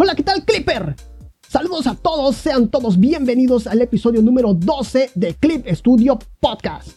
Hola, 0.00 0.14
¿qué 0.14 0.22
tal 0.22 0.44
Clipper? 0.44 0.94
Saludos 1.48 1.88
a 1.88 1.96
todos, 1.96 2.36
sean 2.36 2.68
todos 2.68 3.00
bienvenidos 3.00 3.66
al 3.66 3.82
episodio 3.82 4.22
número 4.22 4.54
12 4.54 5.10
de 5.16 5.34
Clip 5.34 5.66
Studio 5.66 6.20
Podcast. 6.38 6.90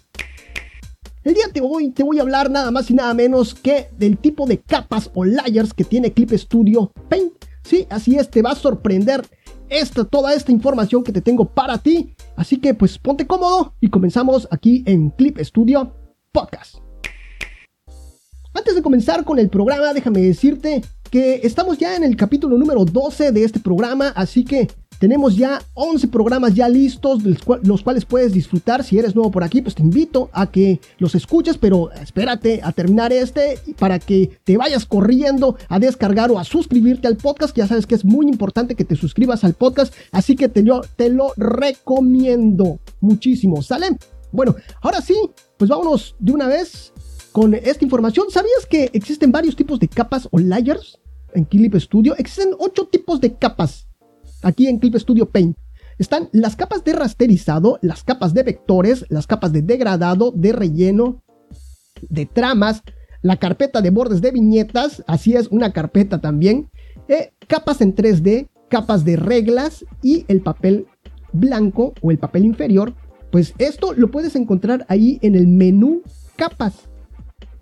El 1.23 1.33
día 1.33 1.47
de 1.51 1.61
hoy 1.61 1.89
te 1.89 2.03
voy 2.03 2.19
a 2.19 2.21
hablar 2.21 2.51
nada 2.51 2.69
más 2.69 2.91
y 2.91 2.93
nada 2.93 3.15
menos 3.15 3.55
que 3.55 3.89
del 3.97 4.19
tipo 4.19 4.45
de 4.45 4.59
capas 4.59 5.09
o 5.15 5.25
layers 5.25 5.73
que 5.73 5.83
tiene 5.83 6.13
Clip 6.13 6.31
Studio 6.33 6.91
Paint. 7.09 7.33
Sí, 7.63 7.87
así 7.89 8.17
es, 8.17 8.29
te 8.29 8.43
va 8.43 8.51
a 8.51 8.55
sorprender 8.55 9.27
esta, 9.67 10.03
toda 10.03 10.35
esta 10.35 10.51
información 10.51 11.03
que 11.03 11.11
te 11.11 11.21
tengo 11.21 11.45
para 11.45 11.79
ti. 11.79 12.13
Así 12.35 12.57
que 12.57 12.75
pues 12.75 12.99
ponte 12.99 13.25
cómodo 13.25 13.73
y 13.81 13.89
comenzamos 13.89 14.47
aquí 14.51 14.83
en 14.85 15.09
Clip 15.09 15.39
Studio 15.39 15.91
Podcast. 16.31 16.75
Antes 18.53 18.75
de 18.75 18.83
comenzar 18.83 19.23
con 19.23 19.39
el 19.39 19.49
programa, 19.49 19.91
déjame 19.91 20.21
decirte 20.21 20.83
que 21.11 21.41
estamos 21.43 21.77
ya 21.77 21.95
en 21.97 22.05
el 22.05 22.15
capítulo 22.15 22.57
número 22.57 22.85
12 22.85 23.33
de 23.33 23.43
este 23.43 23.59
programa, 23.59 24.13
así 24.15 24.45
que 24.45 24.69
tenemos 24.97 25.35
ya 25.35 25.61
11 25.73 26.07
programas 26.07 26.53
ya 26.53 26.69
listos, 26.69 27.23
los 27.63 27.81
cuales 27.81 28.05
puedes 28.05 28.31
disfrutar. 28.31 28.83
Si 28.83 28.99
eres 28.99 29.15
nuevo 29.15 29.31
por 29.31 29.43
aquí, 29.43 29.61
pues 29.61 29.73
te 29.73 29.81
invito 29.81 30.29
a 30.31 30.51
que 30.51 30.79
los 30.99 31.15
escuches, 31.15 31.57
pero 31.57 31.91
espérate 31.91 32.61
a 32.63 32.71
terminar 32.71 33.11
este 33.11 33.57
para 33.79 33.97
que 33.97 34.37
te 34.43 34.57
vayas 34.57 34.85
corriendo 34.85 35.57
a 35.69 35.79
descargar 35.79 36.31
o 36.31 36.37
a 36.37 36.43
suscribirte 36.43 37.07
al 37.07 37.17
podcast. 37.17 37.57
Ya 37.57 37.67
sabes 37.67 37.87
que 37.87 37.95
es 37.95 38.05
muy 38.05 38.27
importante 38.27 38.75
que 38.75 38.85
te 38.85 38.95
suscribas 38.95 39.43
al 39.43 39.55
podcast, 39.55 39.93
así 40.11 40.35
que 40.35 40.49
te, 40.49 40.63
yo 40.63 40.81
te 40.95 41.09
lo 41.09 41.33
recomiendo 41.35 42.79
muchísimo. 42.99 43.63
¿Sale? 43.63 43.97
Bueno, 44.31 44.55
ahora 44.81 45.01
sí, 45.01 45.15
pues 45.57 45.69
vámonos 45.69 46.15
de 46.19 46.31
una 46.31 46.47
vez 46.47 46.93
con 47.31 47.55
esta 47.55 47.83
información. 47.83 48.27
¿Sabías 48.29 48.67
que 48.69 48.91
existen 48.93 49.31
varios 49.31 49.55
tipos 49.55 49.79
de 49.79 49.87
capas 49.87 50.27
o 50.31 50.37
layers 50.37 51.00
en 51.33 51.45
Clip 51.45 51.75
Studio? 51.75 52.15
Existen 52.17 52.53
ocho 52.59 52.87
tipos 52.87 53.21
de 53.21 53.33
capas 53.33 53.87
aquí 54.41 54.67
en 54.67 54.79
Clip 54.79 54.95
Studio 54.95 55.29
Paint. 55.29 55.57
Están 55.97 56.29
las 56.31 56.55
capas 56.55 56.83
de 56.83 56.93
rasterizado, 56.93 57.77
las 57.81 58.03
capas 58.03 58.33
de 58.33 58.43
vectores, 58.43 59.05
las 59.09 59.27
capas 59.27 59.53
de 59.53 59.61
degradado, 59.61 60.31
de 60.31 60.51
relleno, 60.51 61.21
de 62.09 62.25
tramas, 62.25 62.81
la 63.21 63.37
carpeta 63.37 63.81
de 63.81 63.91
bordes 63.91 64.21
de 64.21 64.31
viñetas, 64.31 65.03
así 65.07 65.35
es, 65.35 65.47
una 65.49 65.73
carpeta 65.73 66.19
también, 66.19 66.69
eh, 67.07 67.33
capas 67.47 67.81
en 67.81 67.93
3D, 67.93 68.49
capas 68.69 69.05
de 69.05 69.15
reglas 69.15 69.85
y 70.01 70.25
el 70.27 70.41
papel 70.41 70.87
blanco 71.33 71.93
o 72.01 72.11
el 72.11 72.17
papel 72.17 72.45
inferior. 72.45 72.95
Pues 73.31 73.53
esto 73.59 73.93
lo 73.93 74.09
puedes 74.09 74.35
encontrar 74.35 74.85
ahí 74.89 75.19
en 75.21 75.35
el 75.35 75.47
menú 75.47 76.01
capas. 76.35 76.89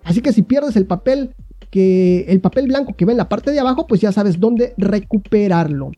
Así 0.04 0.22
que 0.22 0.34
si 0.34 0.44
pierdes 0.44 0.76
el 0.76 0.86
papel 0.86 1.36
que 1.70 2.26
el 2.28 2.42
papel 2.42 2.68
blanco 2.68 2.96
que 2.96 3.06
ve 3.06 3.12
en 3.14 3.18
la 3.18 3.30
parte 3.30 3.52
de 3.52 3.60
abajo, 3.60 3.88
pues 3.88 4.02
ya 4.02 4.12
sabes 4.12 4.40
dónde 4.40 4.74
recuperarlo. 4.78 5.92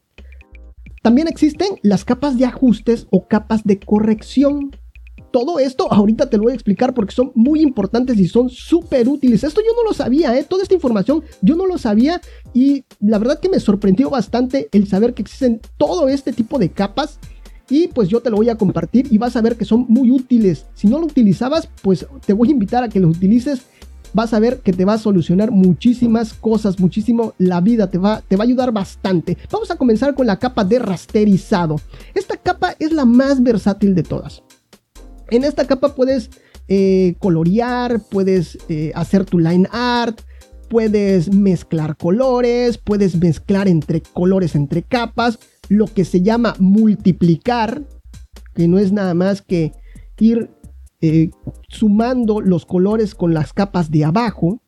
También 1.02 1.28
existen 1.28 1.80
las 1.82 2.06
capas 2.06 2.38
de 2.38 2.46
ajustes 2.46 3.08
o 3.10 3.28
capas 3.28 3.64
de 3.64 3.80
corrección. 3.80 4.76
Todo 5.32 5.60
esto 5.60 5.92
ahorita 5.92 6.30
te 6.30 6.38
lo 6.38 6.44
voy 6.44 6.52
a 6.52 6.56
explicar 6.56 6.94
porque 6.94 7.16
son 7.16 7.32
muy 7.36 7.62
importantes 7.62 8.20
y 8.20 8.28
son 8.28 8.50
súper 8.50 9.08
útiles. 9.08 9.44
Esto 9.44 9.62
yo 9.62 9.74
no 9.76 9.88
lo 9.88 9.94
sabía, 9.94 10.38
¿eh? 10.38 10.44
toda 10.44 10.62
esta 10.62 10.76
información 10.76 11.24
yo 11.42 11.56
no 11.56 11.66
lo 11.66 11.78
sabía 11.78 12.22
y 12.54 12.84
la 13.00 13.18
verdad 13.18 13.40
que 13.40 13.50
me 13.50 13.60
sorprendió 13.60 14.10
bastante 14.10 14.68
el 14.74 14.88
saber 14.88 15.14
que 15.14 15.22
existen 15.22 15.62
todo 15.78 16.10
este 16.10 16.34
tipo 16.34 16.60
de 16.60 16.70
capas 16.70 17.18
y 17.72 17.88
pues 17.88 18.10
yo 18.10 18.20
te 18.20 18.30
lo 18.30 18.36
voy 18.36 18.50
a 18.50 18.58
compartir 18.58 19.08
y 19.10 19.18
vas 19.18 19.38
a 19.38 19.42
ver 19.42 19.56
que 19.56 19.64
son 19.64 19.86
muy 19.88 20.12
útiles. 20.12 20.66
Si 20.74 20.88
no 20.88 21.00
lo 21.00 21.06
utilizabas, 21.06 21.70
pues 21.82 22.06
te 22.26 22.34
voy 22.34 22.50
a 22.50 22.52
invitar 22.52 22.84
a 22.84 22.90
que 22.90 23.00
lo 23.00 23.08
utilices 23.08 23.62
vas 24.14 24.34
a 24.34 24.40
ver 24.40 24.60
que 24.60 24.74
te 24.74 24.86
va 24.86 24.94
a 24.94 24.98
solucionar 24.98 25.52
muchísimas 25.52 26.34
cosas, 26.34 26.80
muchísimo 26.80 27.34
la 27.38 27.62
vida, 27.62 27.90
te 27.90 27.98
va, 27.98 28.22
te 28.28 28.36
va 28.36 28.44
a 28.44 28.48
ayudar 28.48 28.72
bastante. 28.72 29.38
Vamos 29.52 29.72
a 29.72 29.76
comenzar 29.76 30.16
con 30.16 30.28
la 30.28 30.40
capa 30.40 30.64
de 30.64 30.80
rasterizado. 30.80 31.78
Esta 32.14 32.38
capa 32.38 32.76
es 32.80 32.92
la 32.92 33.06
más 33.06 33.42
versátil 33.42 33.96
de 33.96 34.04
todas. 34.04 34.44
En 35.30 35.44
esta 35.44 35.66
capa 35.66 35.96
puedes 35.96 36.30
eh, 36.68 37.16
colorear, 37.20 38.02
puedes 38.10 38.58
eh, 38.70 38.92
hacer 38.96 39.26
tu 39.26 39.40
line 39.40 39.68
art, 39.72 40.22
puedes 40.70 41.34
mezclar 41.34 41.98
colores, 41.98 42.78
puedes 42.78 43.16
mezclar 43.18 43.68
entre 43.68 44.02
colores, 44.02 44.56
entre 44.56 44.84
capas, 44.84 45.40
lo 45.70 45.86
que 45.86 46.06
se 46.06 46.22
llama 46.22 46.56
multiplicar, 46.60 47.84
que 48.54 48.68
no 48.68 48.80
es 48.80 48.92
nada 48.92 49.14
más 49.14 49.42
que 49.42 49.74
ir 50.20 50.50
eh, 51.02 51.32
sumando 51.68 52.42
los 52.42 52.66
colores 52.66 53.16
con 53.16 53.34
las 53.34 53.54
capas 53.54 53.90
de 53.90 54.06
abajo. 54.06 54.62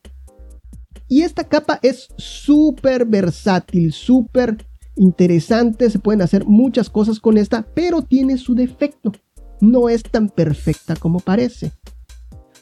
Y 1.08 1.22
esta 1.22 1.44
capa 1.44 1.80
es 1.84 2.08
súper 2.18 3.06
versátil, 3.06 3.94
súper 3.94 4.66
interesante. 4.96 5.92
Se 5.92 6.00
pueden 6.00 6.24
hacer 6.24 6.46
muchas 6.46 6.90
cosas 6.90 7.20
con 7.20 7.38
esta, 7.38 7.62
pero 7.76 8.02
tiene 8.02 8.38
su 8.38 8.56
defecto. 8.56 9.12
No 9.62 9.90
es 9.90 10.02
tan 10.02 10.28
perfecta 10.28 10.96
como 10.96 11.20
parece. 11.20 11.72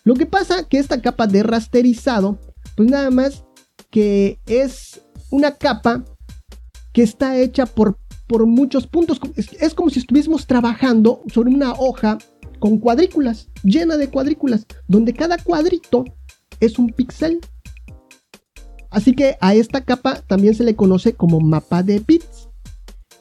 Lo 0.03 0.15
que 0.15 0.25
pasa 0.25 0.67
que 0.67 0.77
esta 0.77 1.01
capa 1.01 1.27
de 1.27 1.43
rasterizado, 1.43 2.39
pues 2.75 2.89
nada 2.89 3.09
más 3.09 3.45
que 3.89 4.39
es 4.47 5.01
una 5.29 5.55
capa 5.55 6.03
que 6.91 7.03
está 7.03 7.37
hecha 7.37 7.65
por, 7.65 7.97
por 8.27 8.45
muchos 8.47 8.85
puntos. 8.85 9.19
es 9.35 9.73
como 9.73 9.89
si 9.89 9.99
estuviésemos 9.99 10.45
trabajando 10.45 11.23
sobre 11.31 11.51
una 11.51 11.71
hoja 11.73 12.17
con 12.61 12.77
cuadrículas, 12.77 13.49
llena 13.63 13.97
de 13.97 14.11
cuadrículas, 14.11 14.67
donde 14.87 15.13
cada 15.13 15.39
cuadrito 15.39 16.05
es 16.59 16.77
un 16.77 16.89
píxel. 16.89 17.39
Así 18.91 19.13
que 19.13 19.35
a 19.41 19.55
esta 19.55 19.83
capa 19.83 20.21
también 20.27 20.53
se 20.53 20.63
le 20.63 20.75
conoce 20.75 21.13
como 21.13 21.39
mapa 21.39 21.81
de 21.81 22.03
bits. 22.05 22.49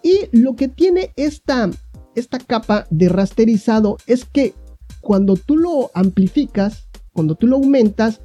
Y 0.03 0.29
lo 0.33 0.57
que 0.57 0.69
tiene 0.69 1.13
esta, 1.17 1.71
esta 2.15 2.39
capa 2.39 2.87
de 2.91 3.09
rasterizado 3.09 3.97
es 4.07 4.27
que 4.27 4.53
cuando 5.01 5.37
tú 5.37 5.57
lo 5.57 5.91
amplificas, 5.95 6.91
cuando 7.15 7.35
tú 7.35 7.47
lo 7.47 7.57
aumentas, 7.57 8.21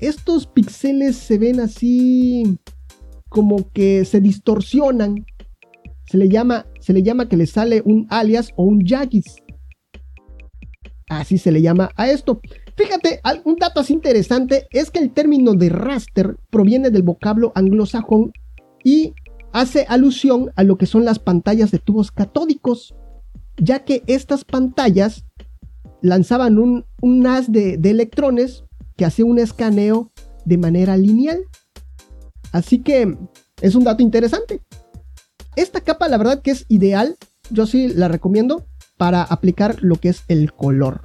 estos 0.00 0.48
píxeles 0.48 1.14
se 1.14 1.38
ven 1.38 1.60
así 1.60 2.58
como 3.28 3.70
que 3.70 4.04
se 4.04 4.20
distorsionan. 4.20 5.24
Se 6.10 6.18
le 6.18 6.28
llama, 6.28 6.66
se 6.80 6.92
le 6.92 7.04
llama 7.04 7.28
que 7.28 7.36
le 7.36 7.46
sale 7.46 7.80
un 7.84 8.08
alias 8.10 8.50
o 8.56 8.64
un 8.64 8.84
jaggis. 8.84 9.36
Así 11.08 11.38
se 11.38 11.52
le 11.52 11.62
llama 11.62 11.90
a 11.96 12.10
esto. 12.10 12.40
Fíjate, 12.76 13.20
un 13.44 13.56
dato 13.56 13.80
así 13.80 13.92
interesante 13.92 14.68
es 14.70 14.90
que 14.90 14.98
el 14.98 15.10
término 15.12 15.54
de 15.54 15.68
raster 15.68 16.36
proviene 16.50 16.90
del 16.90 17.02
vocablo 17.02 17.52
anglosajón 17.54 18.32
y 18.84 19.14
hace 19.52 19.86
alusión 19.88 20.52
a 20.54 20.62
lo 20.62 20.76
que 20.76 20.86
son 20.86 21.04
las 21.04 21.18
pantallas 21.18 21.70
de 21.70 21.78
tubos 21.78 22.12
catódicos, 22.12 22.94
ya 23.56 23.84
que 23.84 24.02
estas 24.06 24.44
pantallas 24.44 25.24
lanzaban 26.02 26.58
un, 26.58 27.26
haz 27.26 27.50
de, 27.50 27.76
de 27.78 27.90
electrones 27.90 28.64
que 28.96 29.04
hacía 29.04 29.24
un 29.24 29.38
escaneo 29.38 30.12
de 30.44 30.58
manera 30.58 30.96
lineal. 30.96 31.42
Así 32.52 32.80
que 32.80 33.16
es 33.60 33.74
un 33.74 33.84
dato 33.84 34.02
interesante. 34.02 34.60
Esta 35.56 35.80
capa 35.80 36.08
la 36.08 36.18
verdad 36.18 36.42
que 36.42 36.52
es 36.52 36.66
ideal, 36.68 37.16
yo 37.50 37.66
sí 37.66 37.88
la 37.88 38.08
recomiendo 38.08 38.66
para 38.98 39.22
aplicar 39.22 39.78
lo 39.80 39.96
que 39.96 40.10
es 40.10 40.24
el 40.28 40.52
color 40.52 41.02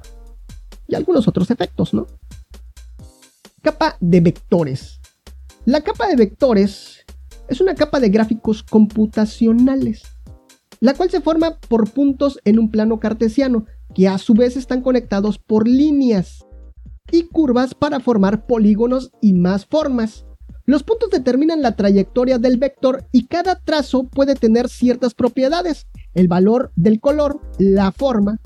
y 0.86 0.94
algunos 0.94 1.26
otros 1.28 1.50
efectos, 1.50 1.94
¿no? 1.94 2.06
Capa 3.62 3.96
de 4.00 4.20
vectores. 4.20 5.00
La 5.64 5.80
capa 5.80 6.08
de 6.08 6.16
vectores 6.16 7.06
es 7.48 7.60
una 7.60 7.74
capa 7.74 8.00
de 8.00 8.10
gráficos 8.10 8.62
computacionales, 8.62 10.02
la 10.80 10.92
cual 10.92 11.10
se 11.10 11.22
forma 11.22 11.58
por 11.60 11.90
puntos 11.90 12.38
en 12.44 12.58
un 12.58 12.70
plano 12.70 13.00
cartesiano, 13.00 13.64
que 13.94 14.08
a 14.08 14.18
su 14.18 14.34
vez 14.34 14.56
están 14.56 14.82
conectados 14.82 15.38
por 15.38 15.66
líneas 15.66 16.44
y 17.10 17.24
curvas 17.28 17.74
para 17.74 18.00
formar 18.00 18.46
polígonos 18.46 19.10
y 19.22 19.32
más 19.32 19.66
formas. 19.66 20.26
Los 20.66 20.82
puntos 20.82 21.10
determinan 21.10 21.62
la 21.62 21.76
trayectoria 21.76 22.38
del 22.38 22.58
vector 22.58 23.06
y 23.12 23.26
cada 23.26 23.60
trazo 23.60 24.04
puede 24.04 24.34
tener 24.34 24.68
ciertas 24.68 25.14
propiedades, 25.14 25.86
el 26.14 26.28
valor 26.28 26.72
del 26.76 27.00
color, 27.00 27.40
la 27.58 27.92
forma, 27.92 28.40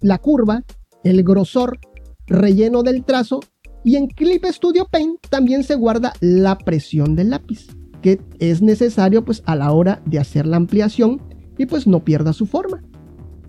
la 0.00 0.18
curva, 0.18 0.64
el 1.04 1.22
grosor, 1.22 1.78
relleno 2.26 2.82
del 2.82 3.04
trazo 3.04 3.40
y 3.84 3.96
en 3.96 4.06
Clip 4.06 4.44
Studio 4.46 4.86
Paint 4.90 5.20
también 5.28 5.64
se 5.64 5.74
guarda 5.74 6.12
la 6.20 6.56
presión 6.58 7.16
del 7.16 7.30
lápiz, 7.30 7.66
que 8.00 8.20
es 8.38 8.62
necesario 8.62 9.24
pues 9.24 9.42
a 9.46 9.56
la 9.56 9.72
hora 9.72 10.02
de 10.06 10.18
hacer 10.18 10.46
la 10.46 10.56
ampliación 10.56 11.20
y 11.58 11.66
pues 11.66 11.86
no 11.86 12.04
pierda 12.04 12.32
su 12.32 12.46
forma. 12.46 12.82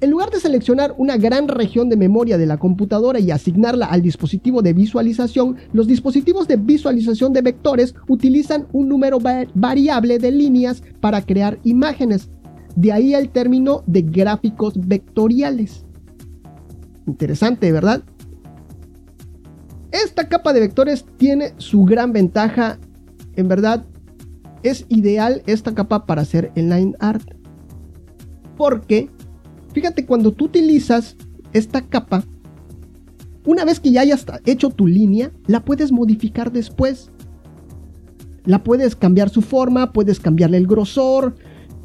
En 0.01 0.11
lugar 0.11 0.31
de 0.31 0.39
seleccionar 0.39 0.93
una 0.97 1.15
gran 1.15 1.47
región 1.47 1.87
de 1.87 1.95
memoria 1.95 2.37
de 2.37 2.45
la 2.45 2.57
computadora 2.57 3.21
y 3.21 3.31
asignarla 3.31 3.85
al 3.85 4.01
dispositivo 4.01 4.61
de 4.61 4.73
visualización, 4.73 5.55
los 5.71 5.87
dispositivos 5.87 6.45
de 6.45 6.57
visualización 6.57 7.31
de 7.31 7.41
vectores 7.41 7.95
utilizan 8.09 8.67
un 8.73 8.89
número 8.89 9.19
variable 9.53 10.19
de 10.19 10.31
líneas 10.31 10.83
para 10.99 11.21
crear 11.21 11.57
imágenes, 11.63 12.29
de 12.75 12.91
ahí 12.91 13.13
el 13.13 13.29
término 13.29 13.83
de 13.85 14.01
gráficos 14.01 14.73
vectoriales. 14.75 15.85
Interesante, 17.07 17.71
¿verdad? 17.71 18.03
Esta 19.91 20.27
capa 20.27 20.53
de 20.53 20.61
vectores 20.61 21.05
tiene 21.17 21.53
su 21.57 21.83
gran 21.83 22.13
ventaja, 22.13 22.79
en 23.35 23.47
verdad, 23.47 23.85
es 24.63 24.85
ideal 24.89 25.43
esta 25.45 25.75
capa 25.75 26.05
para 26.05 26.21
hacer 26.21 26.51
el 26.55 26.69
line 26.69 26.95
art. 26.99 27.35
Porque, 28.57 29.09
fíjate, 29.73 30.05
cuando 30.05 30.31
tú 30.31 30.45
utilizas 30.45 31.15
esta 31.51 31.81
capa, 31.81 32.23
una 33.45 33.65
vez 33.65 33.79
que 33.79 33.91
ya 33.91 34.01
hayas 34.01 34.25
hecho 34.45 34.69
tu 34.69 34.87
línea, 34.87 35.31
la 35.47 35.63
puedes 35.65 35.91
modificar 35.91 36.51
después. 36.51 37.11
La 38.45 38.63
puedes 38.63 38.95
cambiar 38.95 39.29
su 39.29 39.41
forma, 39.41 39.91
puedes 39.91 40.19
cambiarle 40.19 40.57
el 40.57 40.67
grosor, 40.67 41.35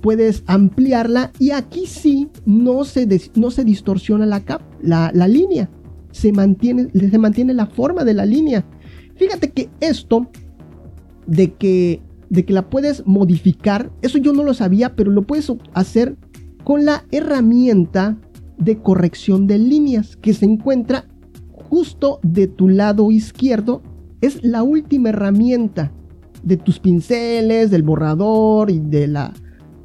puedes 0.00 0.43
ampliarla 0.47 1.33
y 1.39 1.50
aquí 1.50 1.87
sí 1.87 2.29
no 2.47 2.85
se, 2.85 3.06
no 3.35 3.50
se 3.50 3.65
distorsiona 3.65 4.27
la, 4.27 4.41
cap, 4.41 4.62
la, 4.83 5.11
la 5.15 5.29
línea. 5.29 5.71
Se 6.11 6.33
mantiene, 6.33 6.89
se 6.93 7.19
mantiene 7.19 7.55
la 7.55 7.67
forma 7.67 8.05
de 8.05 8.15
la 8.15 8.27
línea. 8.27 8.65
Fíjate 9.17 9.50
que 9.50 9.69
esto 9.81 10.29
de 11.27 11.53
que, 11.55 12.00
de 12.31 12.45
que 12.45 12.53
la 12.53 12.71
puedes 12.71 13.06
modificar, 13.06 13.91
eso 14.03 14.19
yo 14.19 14.33
no 14.33 14.43
lo 14.43 14.55
sabía, 14.55 14.97
pero 14.97 15.11
lo 15.11 15.23
puedes 15.23 15.53
hacer 15.75 16.17
con 16.65 16.85
la 16.85 17.05
herramienta 17.11 18.17
de 18.59 18.79
corrección 18.79 19.47
de 19.47 19.59
líneas 19.59 20.17
que 20.17 20.35
se 20.35 20.44
encuentra 20.44 21.06
justo 21.53 22.19
de 22.23 22.47
tu 22.47 22.69
lado 22.69 23.11
izquierdo. 23.11 23.83
Es 24.21 24.43
la 24.43 24.62
última 24.62 25.11
herramienta 25.11 25.93
de 26.43 26.56
tus 26.56 26.79
pinceles, 26.79 27.71
del 27.71 27.83
borrador 27.83 28.71
y 28.71 28.79
de 28.79 29.06
la, 29.06 29.33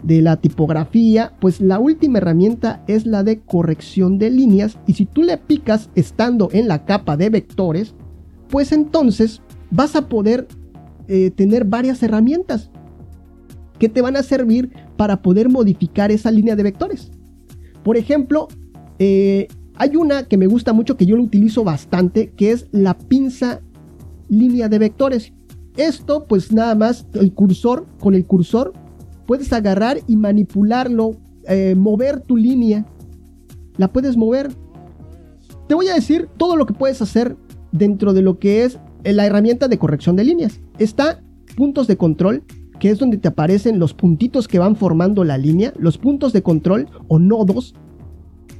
de 0.03 0.21
la 0.21 0.37
tipografía, 0.37 1.33
pues 1.39 1.61
la 1.61 1.79
última 1.79 2.17
herramienta 2.19 2.83
es 2.87 3.05
la 3.05 3.23
de 3.23 3.39
corrección 3.39 4.17
de 4.19 4.29
líneas 4.29 4.77
y 4.85 4.93
si 4.93 5.05
tú 5.05 5.23
le 5.23 5.37
picas 5.37 5.89
estando 5.95 6.49
en 6.51 6.67
la 6.67 6.85
capa 6.85 7.17
de 7.17 7.29
vectores, 7.29 7.95
pues 8.49 8.71
entonces 8.71 9.41
vas 9.71 9.95
a 9.95 10.09
poder 10.09 10.47
eh, 11.07 11.31
tener 11.31 11.65
varias 11.65 12.03
herramientas 12.03 12.69
que 13.79 13.89
te 13.89 14.01
van 14.01 14.15
a 14.15 14.23
servir 14.23 14.71
para 14.97 15.21
poder 15.21 15.49
modificar 15.49 16.11
esa 16.11 16.31
línea 16.31 16.55
de 16.55 16.63
vectores. 16.63 17.11
Por 17.83 17.97
ejemplo, 17.97 18.47
eh, 18.99 19.47
hay 19.75 19.95
una 19.95 20.27
que 20.27 20.37
me 20.37 20.47
gusta 20.47 20.73
mucho 20.73 20.97
que 20.97 21.05
yo 21.05 21.15
lo 21.15 21.23
utilizo 21.23 21.63
bastante, 21.63 22.31
que 22.31 22.51
es 22.51 22.67
la 22.71 22.97
pinza 22.97 23.61
línea 24.29 24.69
de 24.69 24.79
vectores. 24.79 25.33
Esto 25.75 26.25
pues 26.27 26.51
nada 26.51 26.75
más 26.75 27.07
el 27.13 27.33
cursor, 27.33 27.87
con 27.99 28.13
el 28.13 28.25
cursor 28.25 28.73
puedes 29.25 29.51
agarrar 29.53 29.99
y 30.07 30.15
manipularlo, 30.15 31.15
eh, 31.47 31.75
mover 31.75 32.21
tu 32.21 32.37
línea. 32.37 32.85
La 33.77 33.91
puedes 33.91 34.17
mover. 34.17 34.51
Te 35.67 35.75
voy 35.75 35.87
a 35.87 35.93
decir 35.93 36.29
todo 36.37 36.55
lo 36.55 36.65
que 36.65 36.73
puedes 36.73 37.01
hacer 37.01 37.37
dentro 37.71 38.13
de 38.13 38.21
lo 38.21 38.39
que 38.39 38.65
es 38.65 38.79
la 39.03 39.25
herramienta 39.25 39.67
de 39.67 39.77
corrección 39.77 40.15
de 40.15 40.23
líneas. 40.23 40.61
Está 40.77 41.21
puntos 41.55 41.87
de 41.87 41.97
control, 41.97 42.43
que 42.79 42.89
es 42.89 42.99
donde 42.99 43.17
te 43.17 43.27
aparecen 43.27 43.79
los 43.79 43.93
puntitos 43.93 44.47
que 44.47 44.59
van 44.59 44.75
formando 44.75 45.23
la 45.23 45.37
línea, 45.37 45.73
los 45.77 45.97
puntos 45.97 46.33
de 46.33 46.43
control 46.43 46.89
o 47.07 47.19
nodos. 47.19 47.75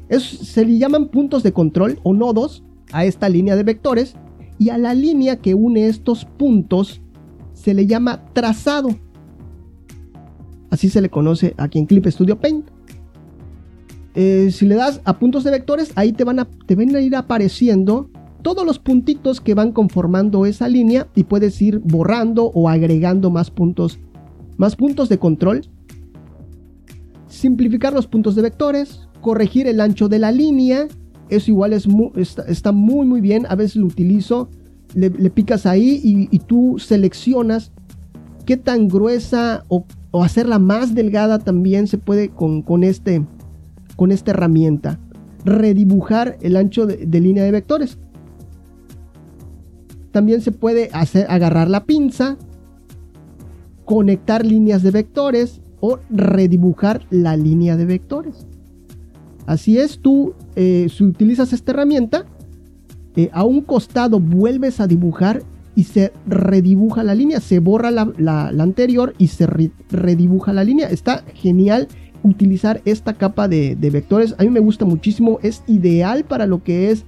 se 0.10 0.66
le 0.66 0.78
llaman 0.78 1.10
puntos 1.10 1.44
de 1.44 1.54
control 1.54 2.00
o 2.04 2.14
nodos 2.14 2.64
a 2.92 3.06
esta 3.06 3.30
línea 3.30 3.56
de 3.56 3.64
vectores 3.64 4.16
y 4.60 4.70
a 4.70 4.78
la 4.78 4.94
línea 4.94 5.38
que 5.38 5.56
une 5.56 5.88
estos 5.88 6.26
puntos 6.26 7.02
se 7.54 7.74
le 7.74 7.88
llama 7.88 8.26
trazado. 8.34 8.90
Así 10.74 10.90
se 10.90 11.02
le 11.02 11.10
conoce 11.10 11.54
aquí 11.58 11.78
en 11.78 11.86
Clip 11.86 12.04
Studio 12.08 12.40
Paint. 12.40 12.66
Eh, 14.16 14.50
si 14.52 14.66
le 14.66 14.74
das 14.74 15.02
a 15.04 15.20
puntos 15.20 15.44
de 15.44 15.52
vectores, 15.52 15.92
ahí 15.94 16.14
te 16.14 16.24
van, 16.24 16.40
a, 16.40 16.48
te 16.66 16.74
a 16.74 17.00
ir 17.00 17.16
apareciendo 17.16 18.10
todos 18.42 18.66
los 18.66 18.80
puntitos 18.80 19.40
que 19.40 19.54
van 19.54 19.72
conformando 19.72 20.48
esa 20.48 20.68
línea 20.68 21.08
y 21.14 21.26
puedes 21.26 21.62
ir 21.62 21.78
borrando 21.78 22.46
o 22.46 22.70
agregando 22.70 23.30
más 23.30 23.52
puntos, 23.52 24.00
más 24.58 24.76
puntos 24.76 25.10
de 25.10 25.20
control. 25.20 25.62
Simplificar 27.28 27.94
los 27.94 28.08
puntos 28.08 28.34
de 28.34 28.42
vectores, 28.42 29.08
corregir 29.22 29.68
el 29.68 29.80
ancho 29.80 30.10
de 30.10 30.18
la 30.18 30.32
línea, 30.32 30.88
eso 31.30 31.52
igual 31.52 31.74
es 31.74 31.88
está, 32.48 32.72
muy 32.72 33.06
muy 33.06 33.22
bien, 33.22 33.46
a 33.48 33.54
veces 33.54 33.76
lo 33.76 33.86
utilizo, 33.86 34.50
le, 34.96 35.12
picas 35.30 35.68
ahí 35.68 36.02
y, 36.04 36.40
tú 36.40 36.80
seleccionas 36.80 37.72
qué 38.48 38.58
tan 38.58 38.88
gruesa 38.88 39.66
o, 39.68 39.86
hacerla 40.22 40.60
más 40.60 40.94
delgada 40.94 41.40
también 41.40 41.88
se 41.88 41.98
puede 41.98 42.30
con, 42.30 42.84
este, 42.84 43.26
con 43.96 44.12
esta 44.12 44.32
herramienta. 44.32 45.00
Redibujar 45.46 46.38
el 46.42 46.58
ancho 46.58 46.86
de 46.86 47.20
línea 47.20 47.44
de 47.44 47.52
vectores. 47.52 47.98
También 50.12 50.42
se 50.42 50.52
puede 50.52 50.90
hacer, 50.94 51.26
agarrar 51.30 51.70
la 51.70 51.86
pinza, 51.86 52.38
conectar 53.86 54.46
líneas 54.46 54.84
de 54.84 54.92
vectores 54.92 55.62
o 55.80 56.00
redibujar 56.10 57.06
la 57.10 57.36
línea 57.36 57.76
de 57.76 57.86
vectores. 57.86 58.46
Así 59.46 59.78
es, 59.78 60.00
tú 60.00 60.34
eh, 60.56 60.88
si 60.90 61.04
utilizas 61.04 61.52
esta 61.52 61.72
herramienta, 61.72 62.26
eh, 63.16 63.30
a 63.34 63.44
un 63.44 63.62
costado 63.62 64.20
vuelves 64.20 64.80
a 64.80 64.88
dibujar 64.88 65.44
y 65.76 65.84
se 65.84 66.14
redibuja 66.28 67.04
la 67.04 67.16
línea, 67.16 67.40
se 67.40 67.60
borra 67.60 67.92
la, 67.92 68.48
anterior 68.60 69.14
y 69.18 69.28
se 69.28 69.48
redibuja 69.90 70.54
la 70.54 70.64
línea. 70.64 70.90
Está 70.90 71.24
genial 71.34 71.88
utilizar 72.22 72.82
esta 72.86 73.14
capa 73.14 73.48
de, 73.48 73.76
vectores. 73.76 74.36
A 74.38 74.44
mí 74.44 74.50
me 74.50 74.60
gusta 74.60 74.86
muchísimo, 74.86 75.40
es 75.42 75.64
ideal 75.68 76.26
para 76.26 76.46
lo 76.46 76.64
que 76.64 76.92
es 76.92 77.06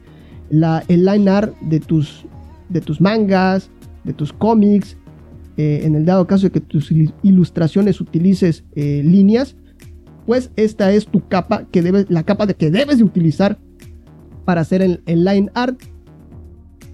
la, 0.49 0.83
el 0.87 1.05
line 1.05 1.29
art 1.29 1.55
de 1.61 1.79
tus, 1.79 2.25
de 2.69 2.81
tus 2.81 3.01
mangas, 3.01 3.69
de 4.03 4.13
tus 4.13 4.33
cómics, 4.33 4.97
eh, 5.57 5.81
en 5.83 5.95
el 5.95 6.05
dado 6.05 6.27
caso 6.27 6.47
de 6.47 6.51
que 6.51 6.59
tus 6.59 6.91
ilustraciones 7.23 8.01
utilices 8.01 8.65
eh, 8.75 9.01
líneas, 9.05 9.55
pues 10.25 10.51
esta 10.55 10.91
es 10.91 11.07
tu 11.07 11.27
capa 11.27 11.65
que 11.71 11.81
debes, 11.81 12.07
la 12.09 12.23
capa 12.23 12.45
de 12.45 12.55
que 12.55 12.71
debes 12.71 12.97
de 12.97 13.05
utilizar 13.05 13.57
para 14.43 14.61
hacer 14.61 14.81
el, 14.81 15.01
line 15.05 15.49
art. 15.53 15.81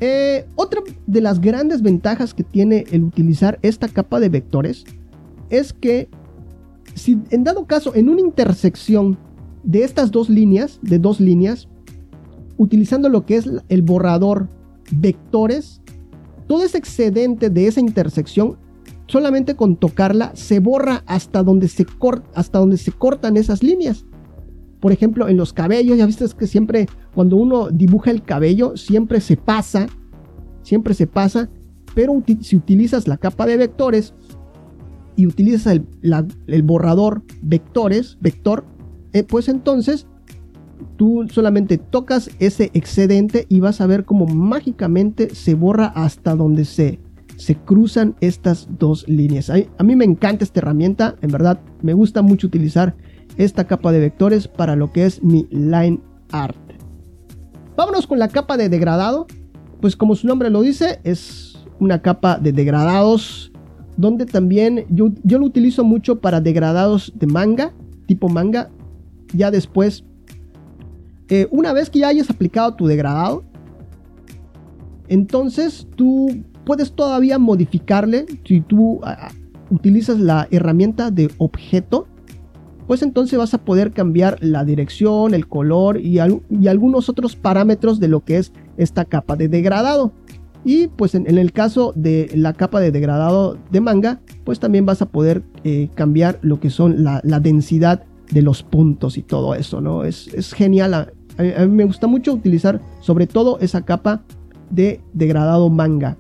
Eh, 0.04 0.48
otra 0.56 0.82
de 1.06 1.22
las 1.22 1.40
grandes 1.40 1.84
ventajas 1.84 2.34
que 2.34 2.44
tiene 2.44 2.86
el 2.92 3.04
utilizar 3.04 3.60
esta 3.62 3.88
capa 3.88 4.20
de 4.20 4.30
vectores 4.30 4.84
es 5.52 5.74
que 5.74 6.10
si 6.96 7.20
en 7.30 7.44
dado 7.44 7.66
caso 7.66 7.94
en 7.94 8.10
una 8.10 8.20
intersección 8.20 9.20
de 9.64 9.84
estas 9.84 10.10
dos 10.10 10.28
líneas, 10.28 10.80
de 10.82 10.98
dos 10.98 11.20
líneas, 11.20 11.68
utilizando 12.58 13.10
lo 13.10 13.28
que 13.28 13.38
es 13.38 13.50
el 13.70 13.82
borrador 13.84 14.48
vectores, 14.92 15.82
todo 16.48 16.64
ese 16.64 16.80
excedente 16.80 17.52
de 17.52 17.68
esa 17.68 17.80
intersección, 17.80 18.58
solamente 19.06 19.56
con 19.56 19.76
tocarla, 19.76 20.32
se 20.36 20.60
borra 20.60 21.04
hasta 21.06 21.44
donde 21.44 21.68
se, 21.68 21.86
hasta 22.34 22.58
donde 22.58 22.78
se 22.78 22.92
cortan 22.92 23.38
esas 23.38 23.62
líneas. 23.62 24.06
Por 24.80 24.92
ejemplo, 24.92 25.28
en 25.30 25.38
los 25.38 25.54
cabellos, 25.54 25.98
ya 25.98 26.08
viste 26.08 26.26
que 26.38 26.48
siempre 26.48 26.88
cuando 27.14 27.36
uno 27.36 27.70
dibuja 27.70 28.10
el 28.10 28.24
cabello, 28.24 28.76
siempre 28.78 29.22
se 29.22 29.38
pasa, 29.38 29.88
siempre 30.64 30.94
se 30.94 31.08
pasa, 31.08 31.50
pero 31.94 32.22
si 32.42 32.56
utilizas 32.56 33.08
la 33.08 33.18
capa 33.18 33.46
de 33.46 33.58
vectores 33.58 34.14
y 35.16 35.28
utilizas 35.28 35.80
el, 36.02 36.64
borrador 36.64 37.24
vectores, 37.42 38.18
vector, 38.22 38.66
eh, 39.14 39.24
pues 39.24 39.50
entonces 39.50 40.08
tú 40.98 41.26
solamente 41.30 41.78
tocas 41.78 42.30
ese 42.40 42.72
excedente 42.74 43.46
y 43.50 43.60
vas 43.60 43.82
a 43.82 43.88
ver 43.88 44.06
cómo 44.06 44.26
mágicamente 44.26 45.34
se 45.36 45.54
borra 45.54 45.88
hasta 45.88 46.36
donde 46.36 46.66
se, 46.66 47.00
se 47.38 47.56
cruzan 47.56 48.16
estas 48.22 48.68
dos 48.78 49.08
líneas. 49.08 49.50
A, 49.50 49.84
mí 49.84 49.96
me 49.96 50.06
encanta 50.06 50.44
esta 50.44 50.60
herramienta, 50.60 51.16
en 51.22 51.32
verdad 51.32 51.60
me 51.82 51.94
gusta 51.94 52.22
mucho 52.22 52.48
utilizar 52.48 52.96
esta 53.38 53.66
capa 53.66 53.92
de 53.92 54.00
vectores 54.00 54.48
para 54.48 54.76
lo 54.76 54.92
que 54.92 55.06
es 55.06 55.24
mi 55.24 55.48
line 55.50 56.00
art. 56.32 56.58
Vámonos 57.76 58.06
con 58.08 58.20
la 58.20 58.28
capa 58.28 58.58
de 58.58 58.70
degradado. 58.70 59.28
Pues 59.82 59.96
como 59.96 60.16
su 60.16 60.28
nombre 60.28 60.50
lo 60.50 60.62
dice, 60.62 61.00
es 61.04 61.58
una 61.80 62.02
capa 62.02 62.38
de 62.38 62.52
degradados 62.52 63.52
donde 63.98 64.26
también 64.26 64.86
yo, 64.90 65.10
yo 65.24 65.40
lo 65.40 65.46
utilizo 65.46 65.84
mucho 65.84 66.22
para 66.22 66.40
degradados 66.40 67.12
de 67.16 67.28
manga, 67.28 67.74
tipo 68.06 68.30
manga. 68.30 68.70
Ya 69.34 69.52
después 69.52 70.04
eh, 71.32 71.48
una 71.50 71.72
vez 71.72 71.90
que 71.90 72.00
ya 72.00 72.10
hayas 72.10 72.30
aplicado 72.30 72.74
tu 72.74 72.88
degradado, 72.88 73.46
entonces 75.08 75.88
tú 75.96 76.44
puedes 76.66 76.92
todavía 76.92 77.40
modificarle. 77.40 78.26
Si 78.44 78.60
tú 78.60 79.00
utilizas 79.70 80.20
la 80.20 80.50
herramienta 80.52 81.10
de 81.10 81.32
objeto, 81.38 82.06
pues 82.86 83.02
entonces 83.02 83.40
vas 83.40 83.54
a 83.54 83.64
poder 83.64 83.94
cambiar 83.94 84.40
la 84.42 84.66
dirección, 84.66 85.34
el 85.34 85.48
color 85.48 86.02
y, 86.02 86.20
algunos 86.20 87.08
otros 87.08 87.38
parámetros 87.38 88.02
de 88.02 88.10
lo 88.10 88.26
que 88.26 88.36
es 88.36 88.52
esta 88.78 89.06
capa 89.06 89.36
de 89.36 89.48
degradado. 89.48 90.12
Y 90.64 90.88
pues 90.88 91.16
en, 91.16 91.26
el 91.26 91.52
caso 91.54 91.92
de 91.96 92.30
la 92.36 92.54
capa 92.54 92.80
de 92.80 92.92
degradado 92.92 93.58
de 93.72 93.82
manga, 93.82 94.22
pues 94.44 94.60
también 94.60 94.86
vas 94.86 95.02
a 95.02 95.08
poder 95.08 95.44
eh, 95.64 95.90
cambiar 95.96 96.38
lo 96.42 96.60
que 96.60 96.70
son 96.70 97.04
la, 97.04 97.22
densidad 97.40 98.04
de 98.32 98.44
los 98.44 98.62
puntos 98.62 99.18
y 99.18 99.24
todo 99.24 99.56
eso, 99.56 99.82
¿no? 99.82 100.04
Es, 100.04 100.28
es 100.34 100.54
genial 100.54 100.94
a, 101.38 101.66
mí 101.66 101.76
me 101.76 101.86
gusta 101.86 102.08
mucho 102.08 102.34
utilizar 102.34 102.82
sobre 103.00 103.28
todo 103.28 103.60
esa 103.60 103.84
capa 103.84 104.24
de 104.70 105.02
degradado 105.14 105.70
manga. 105.70 106.18